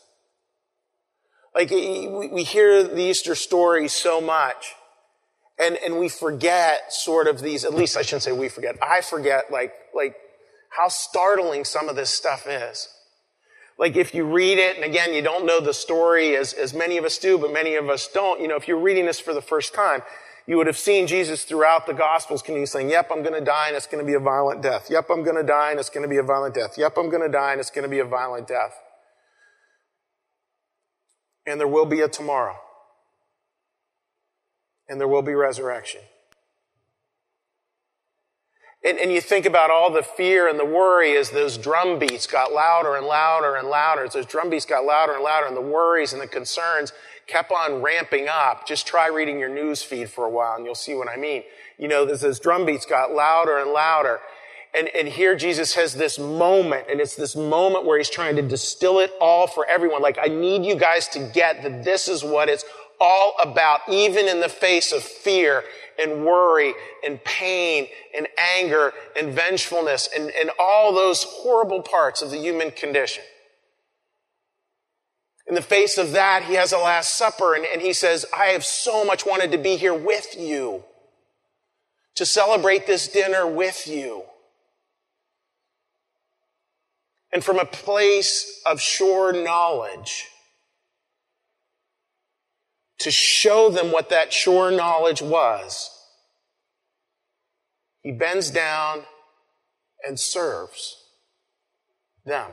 Like, 1.54 1.70
we 1.70 2.46
hear 2.46 2.82
the 2.82 3.02
Easter 3.02 3.36
story 3.36 3.90
so 3.90 4.22
much, 4.22 4.74
and, 5.62 5.78
and 5.86 6.00
we 6.00 6.08
forget 6.08 6.94
sort 6.94 7.28
of 7.28 7.42
these, 7.42 7.66
at 7.66 7.74
least 7.74 7.98
I 7.98 8.04
shouldn't 8.04 8.24
say 8.24 8.32
we 8.32 8.48
forget, 8.48 8.78
I 8.82 9.02
forget, 9.02 9.52
like, 9.52 9.74
like, 9.94 10.16
how 10.70 10.88
startling 10.88 11.66
some 11.66 11.90
of 11.90 11.98
this 11.98 12.10
stuff 12.10 12.48
is. 12.48 12.88
Like 13.78 13.98
if 13.98 14.16
you 14.16 14.24
read 14.24 14.60
it, 14.60 14.78
and 14.78 14.86
again, 14.86 15.14
you 15.14 15.22
don't 15.22 15.46
know 15.46 15.60
the 15.60 15.74
story 15.74 16.38
as, 16.38 16.54
as 16.54 16.74
many 16.74 16.96
of 16.96 17.04
us 17.04 17.18
do, 17.18 17.38
but 17.38 17.52
many 17.52 17.76
of 17.76 17.90
us 17.90 18.08
don't, 18.08 18.40
you 18.40 18.48
know, 18.48 18.56
if 18.56 18.70
you're 18.70 18.80
reading 18.80 19.08
this 19.08 19.20
for 19.20 19.34
the 19.34 19.42
first 19.42 19.74
time, 19.74 20.04
you 20.48 20.58
would 20.58 20.68
have 20.68 20.78
seen 20.78 21.08
Jesus 21.08 21.44
throughout 21.44 21.86
the 21.86 21.94
Gospels 21.94 22.42
continue 22.42 22.66
saying, 22.66 22.90
Yep, 22.90 23.10
I'm 23.12 23.22
going 23.22 23.34
to 23.34 23.46
die 23.46 23.68
and 23.68 23.76
it's 23.76 23.88
going 23.88 24.04
to 24.04 24.08
be 24.08 24.16
a 24.16 24.20
violent 24.20 24.62
death. 24.62 24.90
Yep, 24.90 25.10
I'm 25.10 25.24
going 25.24 25.36
to 25.36 25.44
die 25.44 25.72
and 25.72 25.80
it's 25.80 25.90
going 25.90 26.04
to 26.04 26.10
be 26.10 26.18
a 26.18 26.24
violent 26.24 26.56
death. 26.56 26.78
Yep, 26.78 26.98
I'm 26.98 27.10
going 27.10 27.22
to 27.22 27.30
die 27.30 27.52
and 27.52 27.60
it's 27.60 27.70
going 27.70 27.84
to 27.84 27.90
be 27.90 28.00
a 28.00 28.06
violent 28.06 28.48
death. 28.48 28.74
And 31.46 31.60
there 31.60 31.68
will 31.68 31.86
be 31.86 32.02
a 32.02 32.08
tomorrow. 32.08 32.58
And 34.88 35.00
there 35.00 35.08
will 35.08 35.22
be 35.22 35.34
resurrection. 35.34 36.02
And, 38.84 38.98
and, 38.98 39.12
you 39.12 39.22
think 39.22 39.46
about 39.46 39.70
all 39.70 39.92
the 39.92 40.02
fear 40.02 40.48
and 40.48 40.60
the 40.60 40.66
worry 40.66 41.16
as 41.16 41.30
those 41.30 41.56
drum 41.56 42.00
beats 42.00 42.26
got 42.26 42.52
louder 42.52 42.96
and 42.96 43.06
louder 43.06 43.56
and 43.56 43.68
louder, 43.68 44.06
as 44.06 44.14
those 44.14 44.26
drum 44.26 44.50
beats 44.50 44.66
got 44.66 44.86
louder 44.86 45.14
and 45.14 45.24
louder, 45.24 45.46
and 45.46 45.56
the 45.56 45.62
worries 45.62 46.14
and 46.14 46.22
the 46.22 46.28
concerns 46.28 46.92
kept 47.28 47.52
on 47.52 47.84
ramping 47.84 48.28
up. 48.28 48.68
Just 48.68 48.88
try 48.88 49.08
reading 49.08 49.40
your 49.40 49.50
news 49.50 49.84
feed 49.84 50.10
for 50.10 50.26
a 50.26 50.30
while 50.30 50.56
and 50.56 50.66
you'll 50.66 50.74
see 50.74 50.96
what 50.96 51.08
I 51.08 51.16
mean. 51.16 51.44
You 51.78 51.88
know, 51.88 52.06
as 52.06 52.22
those 52.22 52.40
drum 52.40 52.66
beats 52.66 52.86
got 52.86 53.12
louder 53.12 53.60
and 53.60 53.72
louder. 53.72 54.20
And, 54.74 54.88
and 54.90 55.08
here 55.08 55.36
Jesus 55.36 55.76
has 55.76 55.94
this 55.94 56.18
moment, 56.18 56.88
and 56.90 57.02
it's 57.02 57.16
this 57.16 57.36
moment 57.36 57.86
where 57.86 57.98
he's 57.98 58.10
trying 58.10 58.38
to 58.38 58.42
distill 58.42 59.00
it 59.00 59.12
all 59.20 59.46
for 59.46 59.66
everyone. 59.66 60.02
Like, 60.02 60.18
I 60.18 60.28
need 60.28 60.66
you 60.66 60.76
guys 60.76 61.08
to 61.10 61.20
get 61.34 61.62
that 61.64 61.84
this 61.84 62.08
is 62.08 62.24
what 62.24 62.48
it's 62.48 62.64
all 63.00 63.36
about, 63.44 63.82
even 63.90 64.28
in 64.28 64.40
the 64.40 64.48
face 64.48 64.94
of 64.94 65.04
fear 65.04 65.64
and 66.00 66.26
worry 66.26 66.74
and 67.06 67.24
pain 67.24 67.88
and 68.16 68.28
anger 68.38 68.94
and 69.20 69.34
vengefulness 69.34 70.10
and, 70.16 70.32
and 70.32 70.52
all 70.60 70.94
those 70.94 71.24
horrible 71.24 71.82
parts 71.82 72.22
of 72.22 72.32
the 72.32 72.38
human 72.38 72.72
condition. 72.72 73.24
In 75.48 75.56
the 75.56 75.62
face 75.62 75.98
of 75.98 76.12
that, 76.12 76.44
he 76.44 76.54
has 76.54 76.72
a 76.72 76.78
Last 76.78 77.16
Supper 77.16 77.56
and, 77.56 77.66
and 77.66 77.82
he 77.82 77.94
says, 77.94 78.26
I 78.36 78.48
have 78.48 78.64
so 78.64 79.04
much 79.04 79.26
wanted 79.26 79.52
to 79.52 79.58
be 79.58 79.76
here 79.76 79.94
with 79.94 80.36
you, 80.38 80.84
to 82.16 82.26
celebrate 82.26 82.88
this 82.88 83.08
dinner 83.08 83.48
with 83.48 83.88
you. 83.88 84.24
And 87.34 87.44
from 87.44 87.60
a 87.60 87.66
place 87.66 88.62
of 88.66 88.82
sure 88.82 89.32
knowledge, 89.32 90.28
to 93.02 93.12
show 93.12 93.70
them 93.70 93.92
what 93.92 94.10
that 94.10 94.34
sure 94.34 94.72
knowledge 94.72 95.22
was, 95.22 95.90
he 98.02 98.12
bends 98.12 98.50
down 98.50 99.04
and 100.08 100.20
serves 100.20 100.98
them. 102.26 102.52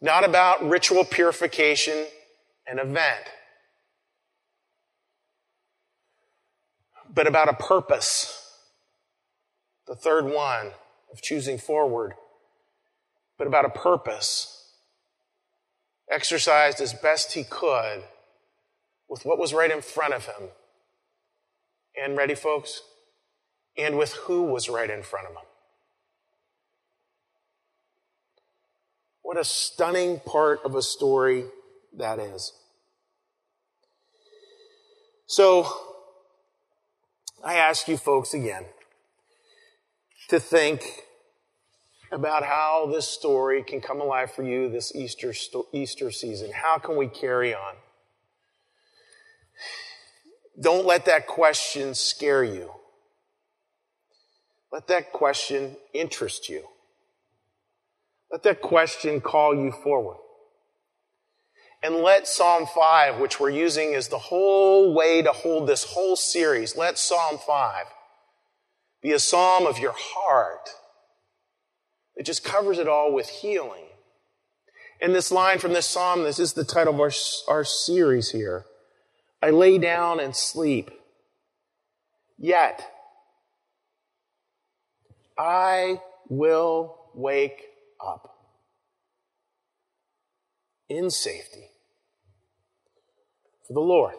Not 0.00 0.24
about 0.24 0.68
ritual 0.68 1.04
purification, 1.04 2.06
and 2.68 2.78
event, 2.78 3.24
but 7.12 7.26
about 7.26 7.48
a 7.48 7.54
purpose. 7.54 8.34
The 9.86 9.96
third 9.96 10.26
one 10.26 10.72
of 11.10 11.22
choosing 11.22 11.56
forward, 11.56 12.12
but 13.38 13.46
about 13.46 13.64
a 13.64 13.70
purpose 13.70 14.57
exercised 16.10 16.80
as 16.80 16.92
best 16.92 17.32
he 17.32 17.44
could 17.44 18.02
with 19.08 19.24
what 19.24 19.38
was 19.38 19.54
right 19.54 19.70
in 19.70 19.80
front 19.80 20.14
of 20.14 20.26
him. 20.26 20.50
And 22.00 22.16
ready, 22.16 22.34
folks? 22.34 22.82
And 23.76 23.98
with 23.98 24.12
who 24.12 24.42
was 24.44 24.68
right 24.68 24.90
in 24.90 25.02
front 25.02 25.26
of 25.26 25.32
him. 25.32 25.42
What 29.22 29.38
a 29.38 29.44
stunning 29.44 30.20
part 30.20 30.60
of 30.64 30.74
a 30.74 30.82
story 30.82 31.44
that 31.96 32.18
is. 32.18 32.52
So, 35.26 35.68
I 37.44 37.54
ask 37.54 37.86
you 37.88 37.96
folks 37.96 38.32
again 38.32 38.64
to 40.28 40.40
think 40.40 41.02
about 42.10 42.42
how 42.42 42.90
this 42.92 43.06
story 43.06 43.62
can 43.62 43.80
come 43.80 44.00
alive 44.00 44.32
for 44.32 44.42
you 44.42 44.68
this 44.70 44.94
Easter, 44.94 45.32
Easter 45.72 46.10
season. 46.10 46.50
How 46.52 46.78
can 46.78 46.96
we 46.96 47.06
carry 47.06 47.54
on? 47.54 47.74
Don't 50.60 50.86
let 50.86 51.04
that 51.04 51.26
question 51.26 51.94
scare 51.94 52.44
you. 52.44 52.72
Let 54.72 54.86
that 54.88 55.12
question 55.12 55.76
interest 55.92 56.48
you. 56.48 56.64
Let 58.30 58.42
that 58.42 58.60
question 58.60 59.20
call 59.20 59.54
you 59.54 59.72
forward. 59.72 60.18
And 61.82 61.96
let 61.96 62.26
Psalm 62.26 62.66
5, 62.66 63.20
which 63.20 63.38
we're 63.38 63.50
using 63.50 63.94
as 63.94 64.08
the 64.08 64.18
whole 64.18 64.92
way 64.92 65.22
to 65.22 65.30
hold 65.30 65.68
this 65.68 65.84
whole 65.84 66.16
series, 66.16 66.76
let 66.76 66.98
Psalm 66.98 67.38
5 67.38 67.86
be 69.00 69.12
a 69.12 69.18
psalm 69.18 69.66
of 69.66 69.78
your 69.78 69.94
heart 69.96 70.68
it 72.18 72.26
just 72.26 72.44
covers 72.44 72.78
it 72.78 72.88
all 72.88 73.12
with 73.14 73.28
healing. 73.28 73.84
And 75.00 75.14
this 75.14 75.30
line 75.30 75.60
from 75.60 75.72
this 75.72 75.86
psalm, 75.86 76.24
this 76.24 76.40
is 76.40 76.54
the 76.54 76.64
title 76.64 76.92
of 76.92 77.00
our, 77.00 77.12
our 77.46 77.64
series 77.64 78.30
here. 78.30 78.64
I 79.40 79.50
lay 79.50 79.78
down 79.78 80.18
and 80.18 80.34
sleep. 80.34 80.90
Yet, 82.36 82.84
I 85.38 86.00
will 86.28 86.96
wake 87.14 87.62
up 88.04 88.34
in 90.88 91.10
safety. 91.10 91.70
For 93.68 93.74
the 93.74 93.80
Lord 93.80 94.14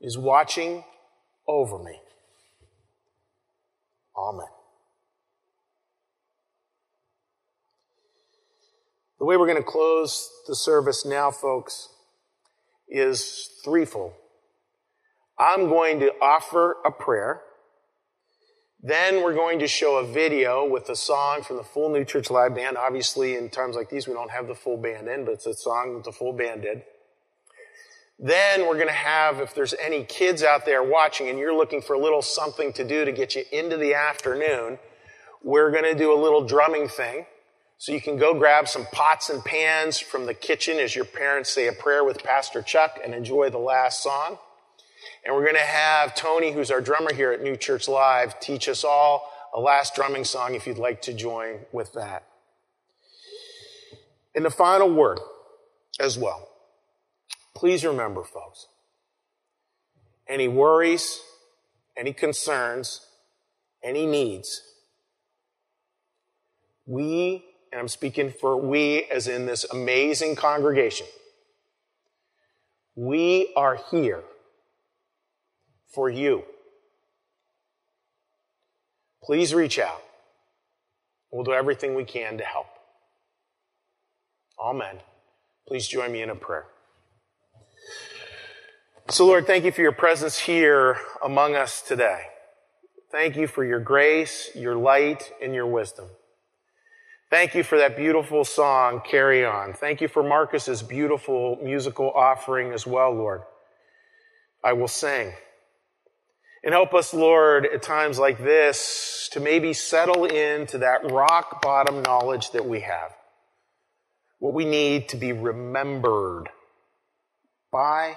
is 0.00 0.16
watching 0.16 0.84
over 1.48 1.82
me. 1.82 1.98
Amen. 4.16 4.46
The 9.20 9.26
way 9.26 9.36
we're 9.36 9.46
going 9.46 9.58
to 9.58 9.62
close 9.62 10.30
the 10.48 10.56
service 10.56 11.04
now, 11.04 11.30
folks, 11.30 11.90
is 12.88 13.50
threefold. 13.62 14.14
I'm 15.38 15.68
going 15.68 16.00
to 16.00 16.10
offer 16.22 16.76
a 16.86 16.90
prayer. 16.90 17.42
Then 18.82 19.22
we're 19.22 19.34
going 19.34 19.58
to 19.58 19.68
show 19.68 19.98
a 19.98 20.10
video 20.10 20.66
with 20.66 20.88
a 20.88 20.96
song 20.96 21.42
from 21.42 21.58
the 21.58 21.62
full 21.62 21.90
New 21.90 22.02
Church 22.02 22.30
Live 22.30 22.54
Band. 22.54 22.78
Obviously, 22.78 23.36
in 23.36 23.50
times 23.50 23.76
like 23.76 23.90
these, 23.90 24.08
we 24.08 24.14
don't 24.14 24.30
have 24.30 24.48
the 24.48 24.54
full 24.54 24.78
band 24.78 25.06
in, 25.06 25.26
but 25.26 25.32
it's 25.32 25.46
a 25.46 25.52
song 25.52 25.96
that 25.96 26.04
the 26.04 26.12
full 26.12 26.32
band 26.32 26.62
did. 26.62 26.82
Then 28.18 28.62
we're 28.62 28.76
going 28.76 28.86
to 28.86 28.92
have, 28.92 29.38
if 29.40 29.54
there's 29.54 29.74
any 29.74 30.04
kids 30.04 30.42
out 30.42 30.64
there 30.64 30.82
watching 30.82 31.28
and 31.28 31.38
you're 31.38 31.54
looking 31.54 31.82
for 31.82 31.92
a 31.92 31.98
little 31.98 32.22
something 32.22 32.72
to 32.72 32.84
do 32.84 33.04
to 33.04 33.12
get 33.12 33.34
you 33.34 33.44
into 33.52 33.76
the 33.76 33.92
afternoon, 33.92 34.78
we're 35.42 35.70
going 35.70 35.84
to 35.84 35.94
do 35.94 36.10
a 36.10 36.18
little 36.18 36.46
drumming 36.46 36.88
thing. 36.88 37.26
So 37.80 37.92
you 37.92 38.00
can 38.02 38.18
go 38.18 38.34
grab 38.34 38.68
some 38.68 38.84
pots 38.92 39.30
and 39.30 39.42
pans 39.42 39.98
from 39.98 40.26
the 40.26 40.34
kitchen 40.34 40.78
as 40.78 40.94
your 40.94 41.06
parents 41.06 41.48
say 41.48 41.66
a 41.66 41.72
prayer 41.72 42.04
with 42.04 42.22
Pastor 42.22 42.60
Chuck 42.60 43.00
and 43.02 43.14
enjoy 43.14 43.48
the 43.48 43.56
last 43.56 44.02
song. 44.02 44.36
And 45.24 45.34
we're 45.34 45.44
going 45.44 45.54
to 45.54 45.60
have 45.62 46.14
Tony, 46.14 46.52
who's 46.52 46.70
our 46.70 46.82
drummer 46.82 47.14
here 47.14 47.32
at 47.32 47.42
New 47.42 47.56
Church 47.56 47.88
Live, 47.88 48.38
teach 48.38 48.68
us 48.68 48.84
all 48.84 49.32
a 49.54 49.60
last 49.60 49.94
drumming 49.94 50.24
song 50.24 50.54
if 50.54 50.66
you'd 50.66 50.76
like 50.76 51.00
to 51.02 51.14
join 51.14 51.60
with 51.72 51.94
that. 51.94 52.26
And 54.34 54.44
the 54.44 54.50
final 54.50 54.92
word 54.92 55.18
as 55.98 56.18
well. 56.18 56.50
Please 57.54 57.82
remember, 57.82 58.24
folks, 58.24 58.66
any 60.28 60.48
worries, 60.48 61.22
any 61.96 62.12
concerns, 62.12 63.06
any 63.82 64.04
needs, 64.04 64.60
we 66.84 67.46
and 67.72 67.80
I'm 67.80 67.88
speaking 67.88 68.32
for 68.32 68.56
we 68.56 69.04
as 69.04 69.28
in 69.28 69.46
this 69.46 69.64
amazing 69.64 70.36
congregation, 70.36 71.06
we 72.94 73.52
are 73.56 73.78
here 73.90 74.22
for 75.94 76.08
you. 76.08 76.44
Please 79.22 79.54
reach 79.54 79.78
out. 79.78 80.02
We'll 81.30 81.44
do 81.44 81.52
everything 81.52 81.94
we 81.94 82.04
can 82.04 82.38
to 82.38 82.44
help. 82.44 82.66
Amen. 84.58 84.96
Please 85.66 85.86
join 85.86 86.12
me 86.12 86.22
in 86.22 86.30
a 86.30 86.34
prayer. 86.34 86.66
So, 89.08 89.26
Lord, 89.26 89.46
thank 89.46 89.64
you 89.64 89.72
for 89.72 89.82
your 89.82 89.92
presence 89.92 90.38
here 90.38 90.96
among 91.24 91.54
us 91.56 91.82
today. 91.82 92.22
Thank 93.10 93.36
you 93.36 93.46
for 93.46 93.64
your 93.64 93.80
grace, 93.80 94.50
your 94.54 94.76
light, 94.76 95.32
and 95.42 95.54
your 95.54 95.66
wisdom. 95.66 96.06
Thank 97.30 97.54
you 97.54 97.62
for 97.62 97.78
that 97.78 97.96
beautiful 97.96 98.44
song, 98.44 99.02
Carry 99.08 99.44
On. 99.44 99.72
Thank 99.72 100.00
you 100.00 100.08
for 100.08 100.20
Marcus's 100.20 100.82
beautiful 100.82 101.60
musical 101.62 102.10
offering 102.10 102.72
as 102.72 102.88
well, 102.88 103.14
Lord. 103.14 103.42
I 104.64 104.72
will 104.72 104.88
sing. 104.88 105.32
And 106.64 106.74
help 106.74 106.92
us, 106.92 107.14
Lord, 107.14 107.66
at 107.66 107.82
times 107.82 108.18
like 108.18 108.38
this 108.38 109.28
to 109.30 109.38
maybe 109.38 109.72
settle 109.72 110.24
into 110.24 110.78
that 110.78 111.12
rock 111.12 111.62
bottom 111.62 112.02
knowledge 112.02 112.50
that 112.50 112.66
we 112.66 112.80
have. 112.80 113.12
What 114.40 114.52
we 114.52 114.64
need 114.64 115.08
to 115.10 115.16
be 115.16 115.32
remembered 115.32 116.48
by, 117.72 118.16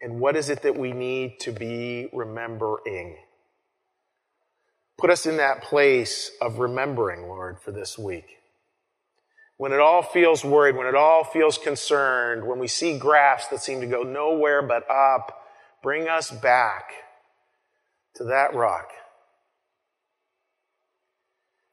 and 0.00 0.20
what 0.20 0.36
is 0.36 0.48
it 0.48 0.62
that 0.62 0.78
we 0.78 0.92
need 0.92 1.38
to 1.40 1.52
be 1.52 2.08
remembering. 2.14 3.18
Put 4.96 5.10
us 5.10 5.26
in 5.26 5.36
that 5.36 5.62
place 5.62 6.30
of 6.40 6.58
remembering, 6.58 7.28
Lord, 7.28 7.60
for 7.60 7.72
this 7.72 7.98
week. 7.98 8.37
When 9.58 9.72
it 9.72 9.80
all 9.80 10.02
feels 10.02 10.44
worried, 10.44 10.76
when 10.76 10.86
it 10.86 10.94
all 10.94 11.24
feels 11.24 11.58
concerned, 11.58 12.46
when 12.46 12.60
we 12.60 12.68
see 12.68 12.96
graphs 12.96 13.48
that 13.48 13.60
seem 13.60 13.80
to 13.80 13.88
go 13.88 14.04
nowhere 14.04 14.62
but 14.62 14.88
up, 14.88 15.44
bring 15.82 16.08
us 16.08 16.30
back 16.30 16.92
to 18.14 18.24
that 18.24 18.54
rock. 18.54 18.88